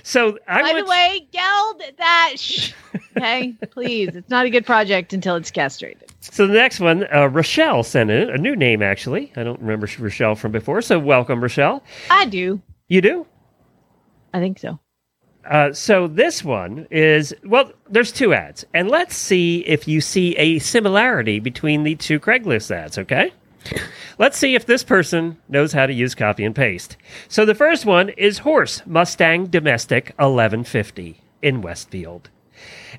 [0.02, 2.34] So I By the way, geld that.
[2.36, 2.72] Shh.
[3.16, 4.14] Okay, please.
[4.14, 6.12] It's not a good project until it's castrated.
[6.20, 9.32] so the next one, uh, Rochelle sent in a new name actually.
[9.34, 11.82] I don't remember Rochelle from before, so welcome, Rochelle.
[12.08, 12.62] I do.
[12.86, 13.26] You do?
[14.32, 14.78] I think so.
[15.44, 20.36] Uh, so this one is well, there's two ads, and let's see if you see
[20.36, 22.96] a similarity between the two Craigslist ads.
[22.96, 23.32] Okay,
[24.20, 26.96] let's see if this person knows how to use copy and paste.
[27.26, 32.28] So the first one is horse Mustang Domestic 1150 in Westfield,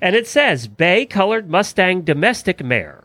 [0.02, 3.04] and it says bay colored Mustang Domestic mare.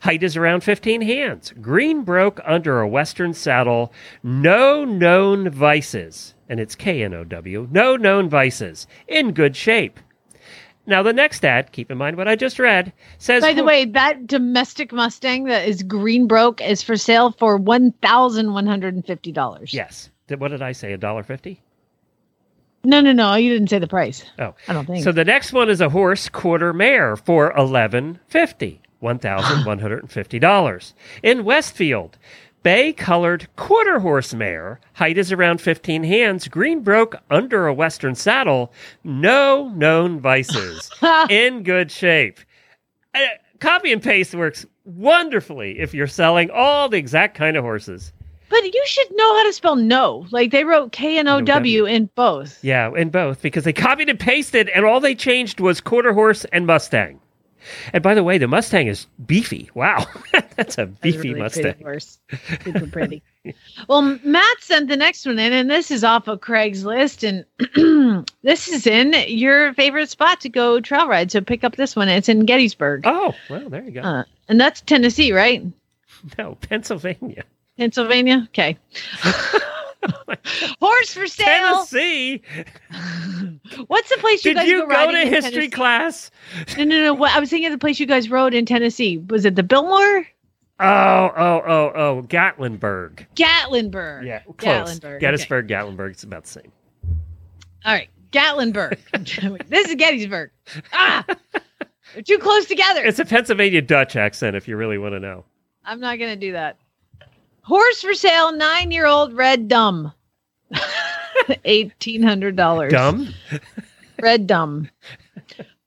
[0.00, 1.52] Height is around 15 hands.
[1.60, 3.92] Green broke under a western saddle.
[4.24, 6.34] No known vices.
[6.48, 7.68] And it's K N O W.
[7.70, 8.88] No known vices.
[9.06, 10.00] In good shape.
[10.88, 13.42] Now, the next ad, keep in mind what I just read, says.
[13.42, 17.92] By the way, that domestic Mustang that is green broke is for sale for one
[18.00, 19.74] thousand one hundred and fifty dollars.
[19.74, 20.08] Yes.
[20.36, 20.94] What did I say?
[20.94, 21.60] A dollar fifty?
[22.84, 23.34] No, no, no.
[23.34, 24.24] You didn't say the price.
[24.38, 24.54] Oh.
[24.66, 25.04] I don't think.
[25.04, 28.80] So the next one is a horse quarter mare for eleven fifty.
[29.00, 30.94] One thousand one hundred and fifty dollars.
[31.22, 32.16] In Westfield.
[32.68, 38.14] Bay colored quarter horse mare, height is around 15 hands, green broke under a western
[38.14, 40.90] saddle, no known vices,
[41.30, 42.40] in good shape.
[43.14, 43.20] Uh,
[43.58, 48.12] copy and paste works wonderfully if you're selling all the exact kind of horses.
[48.50, 50.26] But you should know how to spell no.
[50.30, 52.62] Like they wrote K N O W in both.
[52.62, 56.44] Yeah, in both because they copied and pasted, and all they changed was quarter horse
[56.52, 57.18] and Mustang.
[57.92, 59.70] And by the way, the Mustang is beefy.
[59.74, 60.06] Wow,
[60.56, 61.62] that's a That's beefy really Mustang.
[61.62, 62.18] Pretty horse.
[62.64, 63.22] Super pretty.
[63.88, 68.68] well, Matt sent the next one in, and this is off of Craigslist, and this
[68.68, 71.30] is in your favorite spot to go trail ride.
[71.30, 72.08] So pick up this one.
[72.08, 73.02] It's in Gettysburg.
[73.04, 74.00] Oh, well, there you go.
[74.02, 75.64] Uh, and that's Tennessee, right?
[76.38, 77.44] no, Pennsylvania.
[77.76, 78.44] Pennsylvania.
[78.48, 78.76] Okay.
[80.80, 81.84] Horse for sale.
[81.86, 82.42] Tennessee.
[83.86, 84.66] What's the place you guys rode?
[84.66, 85.70] Did guys you go, go to in history Tennessee?
[85.70, 86.30] class?
[86.76, 87.14] No, no, no.
[87.14, 89.18] What I was thinking of the place you guys rode in Tennessee.
[89.18, 90.26] Was it the Biltmore?
[90.80, 93.26] Oh, oh, oh, oh, Gatlinburg.
[93.34, 94.24] Gatlinburg.
[94.24, 95.00] Yeah, close.
[95.00, 95.20] Gatlinburg.
[95.20, 96.10] Gettysburg, Gatlinburg.
[96.10, 96.72] It's about the same.
[97.84, 98.98] All right, Gatlinburg.
[99.68, 100.50] this is Gettysburg.
[100.92, 101.24] Ah,
[102.14, 103.04] they're too close together.
[103.04, 105.44] It's a Pennsylvania Dutch accent, if you really want to know.
[105.84, 106.76] I'm not gonna do that.
[107.68, 110.14] Horse for sale, nine-year-old red dumb.
[111.66, 112.90] Eighteen hundred dollars.
[112.90, 113.28] Dumb.
[114.22, 114.88] Red dumb.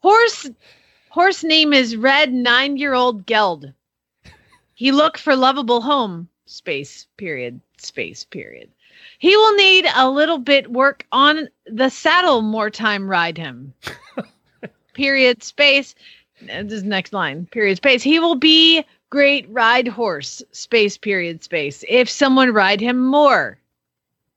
[0.04, 0.48] Horse.
[1.10, 3.74] Horse name is Red Nine-Year-Old Geld.
[4.76, 6.30] He look for lovable home.
[6.46, 7.08] Space.
[7.18, 7.60] Period.
[7.78, 8.26] Space.
[8.26, 8.70] Period.
[9.18, 12.44] He will need a little bit work on the saddle.
[12.44, 13.74] More time ride him.
[14.94, 15.42] period.
[15.42, 15.96] Space.
[16.42, 17.48] This is next line.
[17.48, 17.78] Period.
[17.78, 18.04] Space.
[18.04, 20.42] He will be great ride horse.
[20.52, 20.98] Space.
[20.98, 21.44] Period.
[21.44, 21.84] Space.
[21.88, 23.60] If someone ride him more.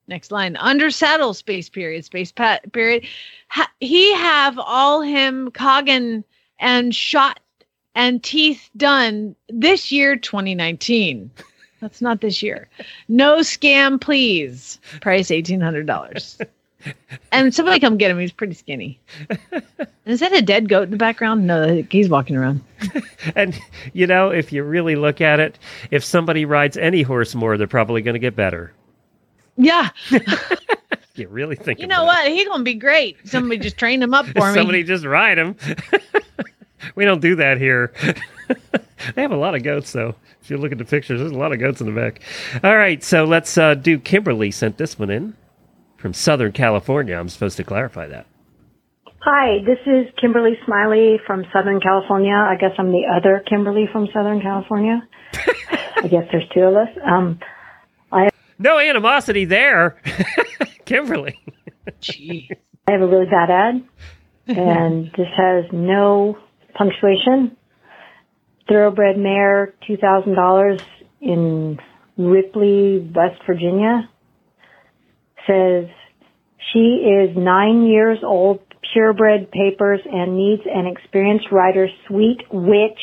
[0.06, 0.56] Next line.
[0.56, 1.32] Under saddle.
[1.32, 1.70] Space.
[1.70, 2.04] Period.
[2.04, 2.30] Space.
[2.30, 2.70] Pat.
[2.72, 3.06] Period.
[3.48, 6.24] Ha- he have all him coggin
[6.58, 7.40] and shot
[7.94, 11.30] and teeth done this year 2019
[11.80, 12.68] that's not this year
[13.08, 16.46] no scam please price $1800
[17.32, 19.00] and somebody come get him he's pretty skinny
[20.06, 22.62] is that a dead goat in the background no he's walking around
[23.34, 23.58] And,
[23.94, 25.58] you know, if you really look at it,
[25.90, 28.72] if somebody rides any horse more, they're probably going to get better.
[29.56, 29.88] yeah
[31.14, 32.26] You really think You know what?
[32.26, 33.16] He's gonna be great.
[33.24, 34.54] Somebody just train him up for me.
[34.54, 35.54] Somebody just ride him.
[36.96, 37.92] we don't do that here.
[39.14, 40.16] they have a lot of goats, though.
[40.42, 42.20] If you look at the pictures, there's a lot of goats in the back.
[42.64, 44.00] All right, so let's uh, do.
[44.00, 45.36] Kimberly sent this one in
[46.04, 47.16] from Southern California.
[47.16, 48.26] I'm supposed to clarify that.
[49.22, 52.34] Hi, this is Kimberly Smiley from Southern California.
[52.34, 55.00] I guess I'm the other Kimberly from Southern California.
[55.96, 56.88] I guess there's two of us.
[57.02, 57.40] Um,
[58.58, 59.96] No animosity there,
[60.84, 61.40] Kimberly.
[62.02, 62.50] Gee.
[62.86, 63.82] I have a really bad ad,
[64.46, 66.36] and this has no
[66.74, 67.56] punctuation.
[68.68, 70.80] Thoroughbred mare, two thousand dollars
[71.22, 71.78] in
[72.18, 74.10] Ripley, West Virginia.
[75.46, 75.86] Says
[76.72, 78.60] she is nine years old,
[78.92, 81.88] purebred papers, and needs an experienced rider.
[82.08, 83.00] Sweet witch,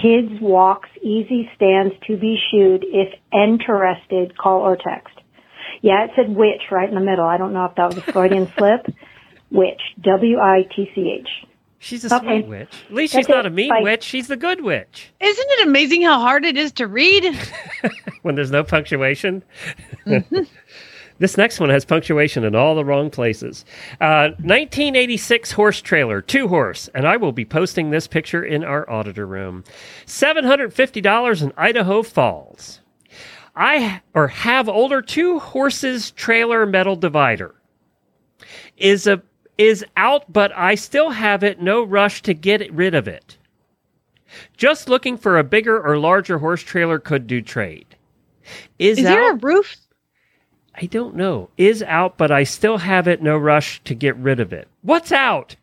[0.00, 2.84] kids walks, easy stands to be shooed.
[2.86, 5.14] If interested, call or text.
[5.82, 7.24] Yeah, it said witch right in the middle.
[7.24, 8.86] I don't know if that was a Freudian slip.
[9.50, 11.28] Witch, W-I-T-C-H.
[11.82, 12.26] She's a Okay.
[12.42, 12.68] sweet witch.
[12.88, 13.48] At least That's she's not it.
[13.48, 13.80] a mean Bye.
[13.82, 14.04] witch.
[14.04, 15.10] She's the good witch.
[15.18, 17.24] Isn't it amazing how hard it is to read?
[18.22, 19.42] When there's no punctuation.
[20.06, 20.40] Mm-hmm.
[21.20, 23.64] this next one has punctuation in all the wrong places.
[24.00, 28.88] Uh, 1986 horse trailer, two horse, and I will be posting this picture in our
[28.90, 29.62] auditor room.
[30.06, 32.80] $750 in Idaho Falls.
[33.54, 37.54] I or have older two horses trailer metal divider.
[38.78, 39.22] Is a
[39.58, 41.60] is out, but I still have it.
[41.60, 43.36] No rush to get rid of it.
[44.56, 47.96] Just looking for a bigger or larger horse trailer could do trade.
[48.78, 49.76] Is, Is out, there a roof?
[50.80, 51.50] I don't know.
[51.58, 53.20] Is out, but I still have it.
[53.20, 54.66] No rush to get rid of it.
[54.82, 55.56] What's out?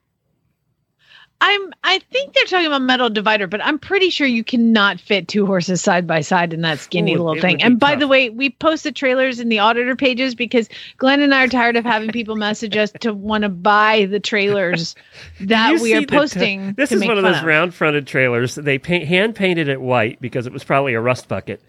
[1.40, 1.74] I'm.
[1.84, 5.46] I think they're talking about metal divider, but I'm pretty sure you cannot fit two
[5.46, 7.62] horses side by side in that skinny Ooh, little thing.
[7.62, 8.00] And by tough.
[8.00, 10.68] the way, we post the trailers in the auditor pages because
[10.98, 14.20] Glenn and I are tired of having people message us to want to buy the
[14.20, 14.96] trailers
[15.42, 16.74] that we are the t- posting.
[16.74, 18.56] this is one of those round fronted trailers.
[18.56, 21.62] They paint, hand painted it white because it was probably a rust bucket.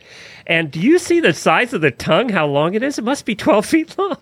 [0.47, 2.31] And do you see the size of the tongue?
[2.31, 2.99] How long it is?
[2.99, 4.17] It must be 12 feet long.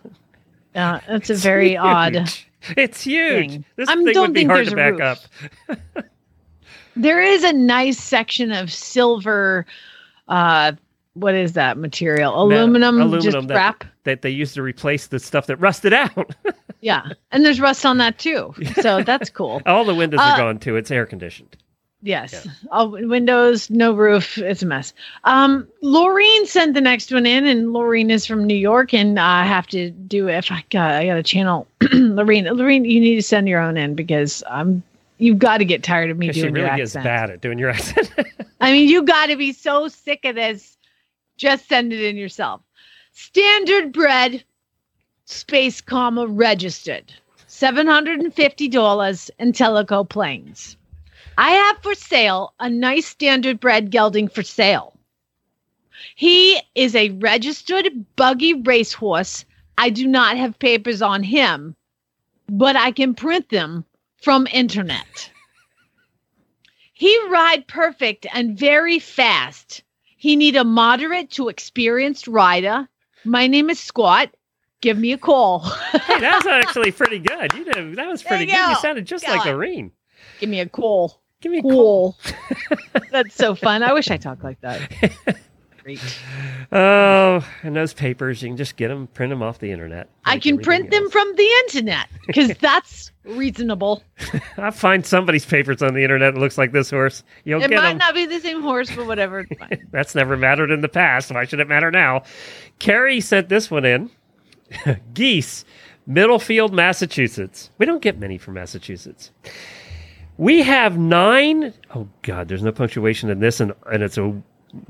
[0.74, 2.28] Uh, that's a very odd.
[2.76, 3.50] It's huge.
[3.50, 3.64] thing.
[3.76, 5.28] This I thing would be hard to back roof.
[5.68, 6.04] up.
[6.98, 9.66] There is a nice section of silver.
[10.28, 10.72] Uh,
[11.12, 12.42] what is that material?
[12.42, 13.84] Aluminum, aluminum just that, wrap.
[14.04, 16.34] that they used to replace the stuff that rusted out.
[16.82, 17.02] Yeah,
[17.32, 18.54] and there's rust on that too.
[18.82, 19.60] So that's cool.
[19.66, 20.76] All the windows Uh, are gone too.
[20.76, 21.56] It's air conditioned.
[22.06, 22.46] Yes.
[22.70, 24.38] All windows, no roof.
[24.38, 24.94] It's a mess.
[25.24, 29.44] Um, Laureen sent the next one in, and Laureen is from New York, and I
[29.44, 31.66] have to do if I got I got a channel.
[31.80, 34.82] Laureen, Laureen, you need to send your own in because I'm.
[35.18, 37.04] You've got to get tired of me She doing really your accent.
[37.04, 38.10] bad at doing your accent.
[38.60, 40.76] I mean, you got to be so sick of this.
[41.38, 42.60] Just send it in yourself.
[43.14, 44.44] Standard bread,
[45.24, 47.12] space comma registered,
[47.48, 50.76] seven hundred and fifty dollars in Tellico Plains.
[51.38, 54.94] I have for sale a nice standard bred gelding for sale.
[56.14, 59.44] He is a registered buggy racehorse.
[59.76, 61.76] I do not have papers on him,
[62.48, 63.84] but I can print them
[64.22, 65.30] from internet.
[66.94, 69.82] He ride perfect and very fast.
[70.16, 72.88] He need a moderate to experienced rider.
[73.24, 74.34] My name is Squat.
[74.80, 75.60] Give me a call.
[75.92, 77.52] hey, that was actually pretty good.
[77.52, 78.70] You did, that was pretty you good.
[78.70, 79.52] You sounded just Go like on.
[79.52, 79.92] Lorene.
[80.38, 81.20] Give me a call.
[81.40, 82.16] Give me a cool.
[83.10, 83.82] That's so fun.
[83.82, 84.80] I wish I talked like that.
[85.82, 86.00] Great.
[86.72, 90.08] Oh, and those papers, you can just get them, print them off the internet.
[90.24, 94.02] I can print them from the internet because that's reasonable.
[94.58, 97.22] I'll find somebody's papers on the internet that looks like this horse.
[97.44, 97.98] You'll it get might them.
[97.98, 99.46] not be the same horse, but whatever.
[99.92, 101.30] That's never mattered in the past.
[101.30, 102.24] Why should it matter now?
[102.80, 104.10] Carrie sent this one in.
[105.14, 105.64] Geese,
[106.08, 107.70] Middlefield, Massachusetts.
[107.78, 109.30] We don't get many from Massachusetts.
[110.38, 114.42] We have nine oh God, there's no punctuation in this, and, and it's a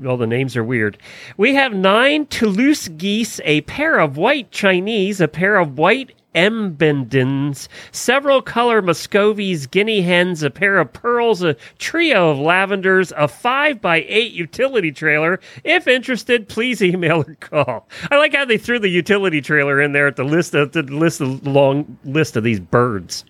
[0.05, 0.97] all the names are weird.
[1.37, 7.67] We have nine Toulouse geese, a pair of white Chinese, a pair of white Embendens,
[7.91, 13.81] several color Muscovies, guinea hens, a pair of pearls, a trio of lavenders, a five
[13.81, 15.39] by eight utility trailer.
[15.63, 17.89] If interested, please email or call.
[18.11, 20.83] I like how they threw the utility trailer in there at the list of the
[20.83, 23.25] list of long list of these birds.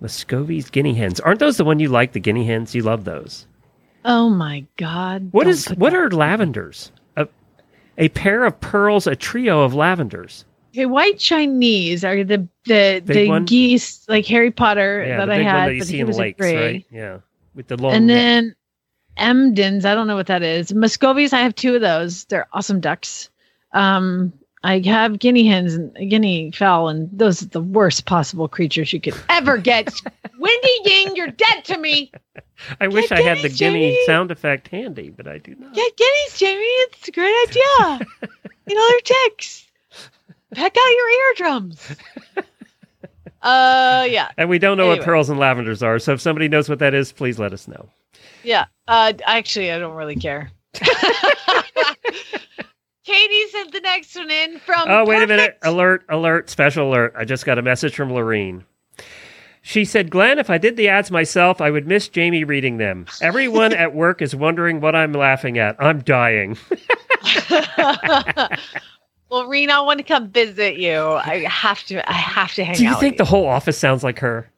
[0.00, 1.20] Muscovies, guinea hens.
[1.20, 2.12] Aren't those the one you like?
[2.12, 3.46] The guinea hens, you love those.
[4.04, 5.28] Oh my God.
[5.32, 6.92] What is what that- are lavenders?
[7.16, 7.26] A,
[7.98, 10.44] a pair of pearls, a trio of lavenders.
[10.72, 13.44] Okay, white Chinese are the the Big the one?
[13.46, 16.20] geese like Harry Potter Yeah, that I had, that you but see in was a
[16.20, 16.84] lakes, right?
[16.92, 17.18] Yeah,
[17.54, 17.92] with the long.
[17.94, 18.14] and neck.
[18.16, 18.54] then
[19.18, 20.72] Embdens, I don't know what that is.
[20.72, 22.24] Muscovies, I have two of those.
[22.26, 23.30] They're awesome ducks.
[23.72, 24.32] Um,
[24.68, 29.00] I have guinea hens and guinea fowl, and those are the worst possible creatures you
[29.00, 29.90] could ever get.
[30.38, 32.12] Wendy Ying, you're dead to me.
[32.78, 34.04] I wish I had the guineas, guinea Jamie.
[34.04, 35.72] sound effect handy, but I do not.
[35.72, 36.60] Get guineas, Jamie.
[36.60, 38.06] It's a great idea.
[38.68, 39.66] you know, they're ticks.
[40.54, 41.96] Peck out your eardrums.
[43.40, 46.68] Uh, yeah, And we don't know what pearls and lavenders are, so if somebody knows
[46.68, 47.88] what that is, please let us know.
[48.42, 48.64] yeah.
[48.88, 50.50] Uh, actually, I don't really care.
[53.08, 54.84] Katie sent the next one in from.
[54.86, 55.56] Oh, wait a minute.
[55.62, 57.14] Alert, alert, special alert.
[57.16, 58.66] I just got a message from Lorene.
[59.62, 63.06] She said, Glenn, if I did the ads myself, I would miss Jamie reading them.
[63.22, 65.76] Everyone at work is wondering what I'm laughing at.
[65.82, 66.58] I'm dying.
[69.30, 71.00] well, Rena, I want to come visit you.
[71.00, 72.06] I have to.
[72.08, 72.78] I have to hang out.
[72.78, 73.00] Do you out.
[73.00, 74.50] think the whole office sounds like her?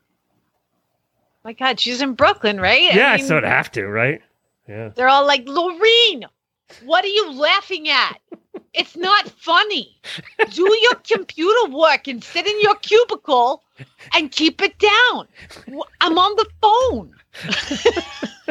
[1.45, 2.83] My God, she's in Brooklyn, right?
[2.83, 4.21] yeah, so I mean, sort of have to, right?
[4.69, 4.89] Yeah.
[4.89, 6.27] They're all like, Lorene,
[6.85, 8.18] what are you laughing at?
[8.73, 9.97] It's not funny.
[10.53, 13.62] Do your computer work and sit in your cubicle
[14.14, 15.27] and keep it down.
[16.01, 17.14] I'm on the phone.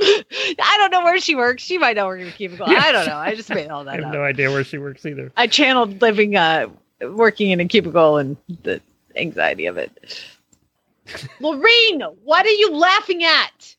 [0.00, 1.62] I don't know where she works.
[1.62, 2.66] She might know where her cubicle.
[2.68, 3.16] I don't know.
[3.16, 3.94] I just made all that.
[3.94, 4.12] I have up.
[4.12, 5.32] no idea where she works either.
[5.36, 6.68] I channeled living, uh,
[7.02, 8.80] working in a cubicle and the
[9.16, 10.24] anxiety of it.
[11.40, 13.76] Lorene, what are you laughing at?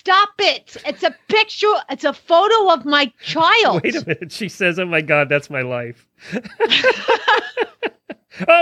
[0.00, 0.78] Stop it.
[0.86, 3.82] It's a picture, it's a photo of my child.
[3.84, 4.32] Wait a minute.
[4.32, 6.06] She says, Oh my God, that's my life.
[6.32, 6.40] oh,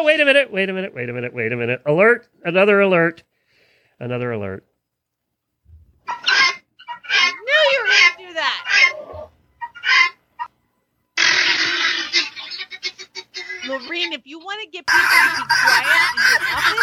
[0.02, 0.52] wait a minute.
[0.52, 0.92] Wait a minute.
[0.92, 1.32] Wait a minute.
[1.32, 1.80] Wait a minute.
[1.86, 2.26] Alert.
[2.42, 3.22] Another alert.
[4.00, 4.66] Another alert.
[6.08, 8.64] I knew you were going to do that.
[13.68, 16.82] Lorene, if you want to get people to be quiet in your office,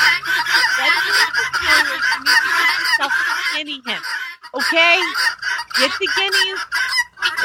[0.79, 3.11] that's what you do is you need to get yourself
[3.53, 4.01] guinea hen.
[4.55, 4.99] Okay?
[5.79, 6.59] Get the guineas,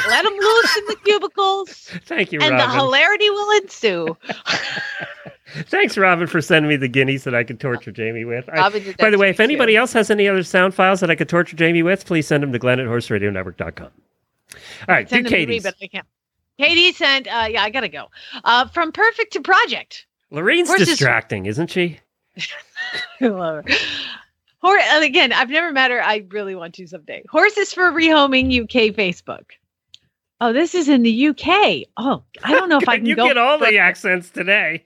[0.08, 4.16] let them loose in the cubicles, Thank you, and the hilarity will ensue.
[5.66, 8.48] Thanks, Robin, for sending me the guineas that I could torture Jamie with.
[8.48, 9.78] I- Robin by the way, if anybody too.
[9.78, 12.52] else has any other sound files that I could torture Jamie with, please send them
[12.52, 13.88] to Glenn at horseradionetwork.com.
[14.88, 16.06] All right, Send to me, but I can't.
[16.58, 18.06] Katie sent, uh, yeah, I gotta go.
[18.44, 20.06] Uh, from perfect to project.
[20.30, 21.98] Lorraine's Horses- distracting, isn't she?
[23.20, 23.74] I love her.
[24.62, 26.02] Hor- and again, I've never met her.
[26.02, 27.22] I really want to someday.
[27.30, 29.44] Horses for Rehoming UK Facebook.
[30.42, 31.88] Oh, this is in the UK.
[31.96, 34.84] Oh, I don't know if I can you get all the accents today.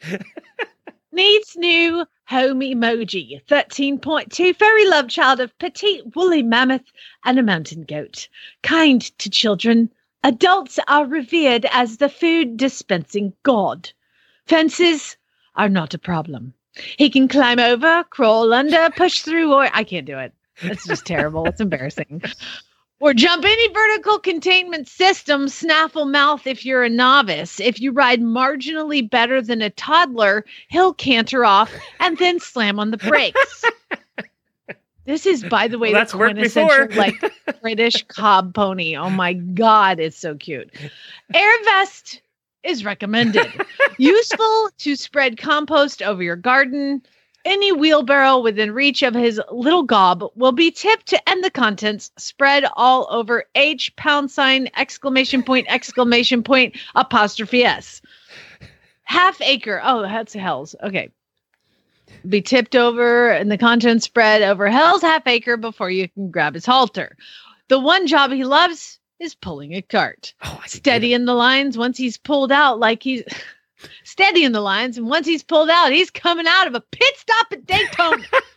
[1.13, 3.41] Needs new home emoji.
[3.47, 4.57] 13.2.
[4.57, 6.91] Furry love child of petite woolly mammoth
[7.25, 8.29] and a mountain goat.
[8.63, 9.91] Kind to children.
[10.25, 13.91] Adults are revered as the food dispensing god.
[14.47, 15.17] Fences
[15.55, 16.55] are not a problem.
[16.97, 20.33] He can climb over, crawl under, push through, or I can't do it.
[20.63, 21.47] It's just terrible.
[21.47, 22.23] It's embarrassing.
[23.01, 27.61] Or jump any vertical containment system, snaffle mouth if you're a novice.
[27.61, 31.71] If you ride marginally better than a toddler, he'll canter off
[32.01, 33.65] and then slam on the brakes.
[35.07, 36.97] This is, by the way, Well, that's worked quintessential before.
[36.97, 38.97] like British cob pony.
[38.97, 40.71] Oh my god, it's so cute.
[41.35, 42.23] Air vest
[42.65, 43.47] is recommended.
[43.99, 47.03] Useful to spread compost over your garden.
[47.45, 52.11] Any wheelbarrow within reach of his little gob will be tipped to end the contents
[52.17, 58.01] spread all over H pound sign exclamation point exclamation point apostrophe S.
[59.03, 59.81] Half acre.
[59.85, 60.75] Oh, that's hell's.
[60.83, 61.11] Okay.
[62.27, 66.55] Be tipped over and the contents spread over hell's half acre before you can grab
[66.55, 67.15] his halter.
[67.69, 70.35] The one job he loves is pulling a cart.
[70.45, 73.23] Oh, Steady in the lines once he's pulled out, like he's
[74.05, 77.15] steady in the lines, and once he's pulled out, he's coming out of a pit
[77.17, 78.25] stop at Daytona.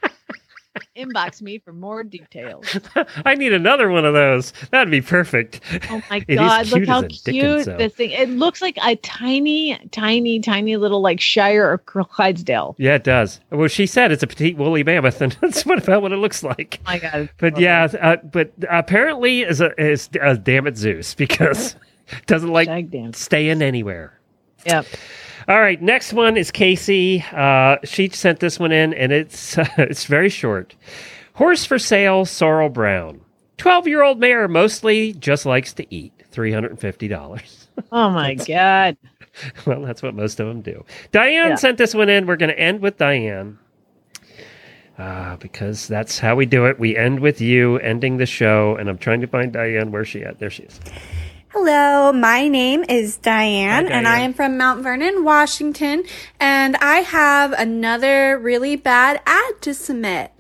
[0.95, 2.65] Inbox me for more details.
[3.25, 4.53] I need another one of those.
[4.71, 5.61] That'd be perfect.
[5.89, 8.11] Oh my god, look how a Dickens, cute this thing.
[8.11, 12.75] It looks like a tiny, tiny, tiny little like Shire or Clydesdale.
[12.77, 13.39] Yeah, it does.
[13.51, 16.43] Well, she said it's a petite woolly mammoth, and that's what about what it looks
[16.43, 16.79] like.
[16.81, 17.29] Oh my god.
[17.37, 21.75] But yeah, uh, but apparently is a is a damn it Zeus because
[22.09, 22.69] it doesn't like
[23.13, 24.19] staying anywhere.
[24.65, 24.85] Yep.
[25.47, 27.23] All right, next one is Casey.
[27.31, 30.75] Uh, she sent this one in, and it's it's very short.
[31.33, 33.21] Horse for sale, Sorrel Brown.
[33.57, 36.11] Twelve year old mare, mostly just likes to eat.
[36.31, 37.67] Three hundred and fifty dollars.
[37.91, 38.97] Oh my god.
[39.65, 40.83] well, that's what most of them do.
[41.11, 41.55] Diane Yeah.
[41.55, 42.25] sent this one in.
[42.27, 43.57] We're going to end with Diane.
[44.97, 46.79] Uh, because that's how we do it.
[46.79, 49.91] We end with you ending the show, and I'm trying to find Diane.
[49.91, 50.39] Where's she at?
[50.39, 50.79] There she is.
[51.59, 56.03] Hello, my name is Diane, Hi, and I am from Mount Vernon, Washington,
[56.39, 60.31] and I have another really bad ad to submit.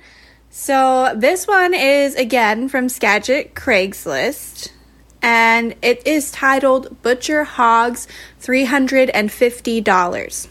[0.51, 4.71] So, this one is again from Skagit Craigslist,
[5.19, 8.07] and it is titled Butcher Hogs
[8.39, 10.47] $350.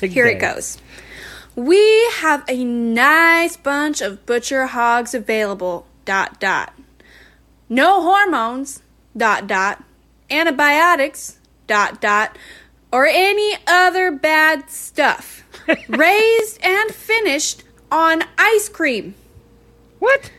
[0.00, 0.32] Here day.
[0.32, 0.78] it goes.
[1.54, 5.86] We have a nice bunch of butcher hogs available.
[6.04, 6.72] Dot dot.
[7.68, 8.82] No hormones.
[9.16, 9.82] Dot dot.
[10.30, 11.38] Antibiotics.
[11.66, 12.36] Dot dot.
[12.92, 15.44] Or any other bad stuff.
[15.88, 19.14] Raised and finished on ice cream.
[19.98, 20.30] What?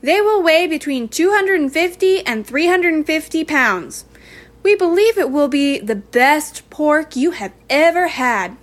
[0.00, 4.04] They will weigh between 250 and 350 pounds.
[4.62, 8.56] We believe it will be the best pork you have ever had.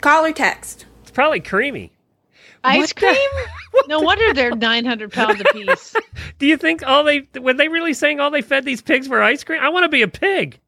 [0.00, 0.86] Call or text.
[1.02, 1.92] It's probably creamy.
[2.64, 3.46] Ice the- cream?
[3.88, 5.94] no wonder they're 900 pounds apiece.
[6.38, 9.22] Do you think all they were they really saying all they fed these pigs were
[9.22, 9.60] ice cream?
[9.60, 10.58] I want to be a pig.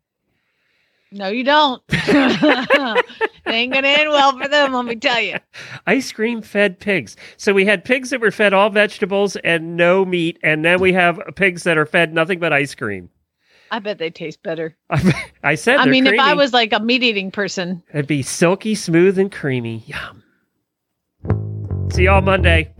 [1.12, 1.80] No, you don't.
[1.90, 3.04] it
[3.46, 5.38] ain't gonna end well for them, let me tell you.
[5.86, 7.16] Ice cream fed pigs.
[7.36, 10.92] So we had pigs that were fed all vegetables and no meat, and then we
[10.92, 13.10] have pigs that are fed nothing but ice cream.
[13.70, 14.76] I bet they taste better.
[15.42, 18.74] I said, I mean, if I was like a meat eating person, it'd be silky
[18.74, 19.84] smooth and creamy.
[19.86, 20.22] Yum.
[21.92, 22.72] See y'all Monday.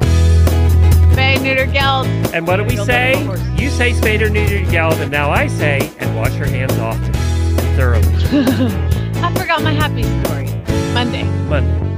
[1.15, 2.07] Bay neuter geld.
[2.35, 3.23] And what do we say?
[3.57, 7.13] You say spade or neuter geld, and now I say, and wash your hands often,
[7.77, 8.03] thoroughly.
[9.23, 10.47] I forgot my happy story.
[10.93, 11.23] Monday.
[11.49, 11.94] Monday.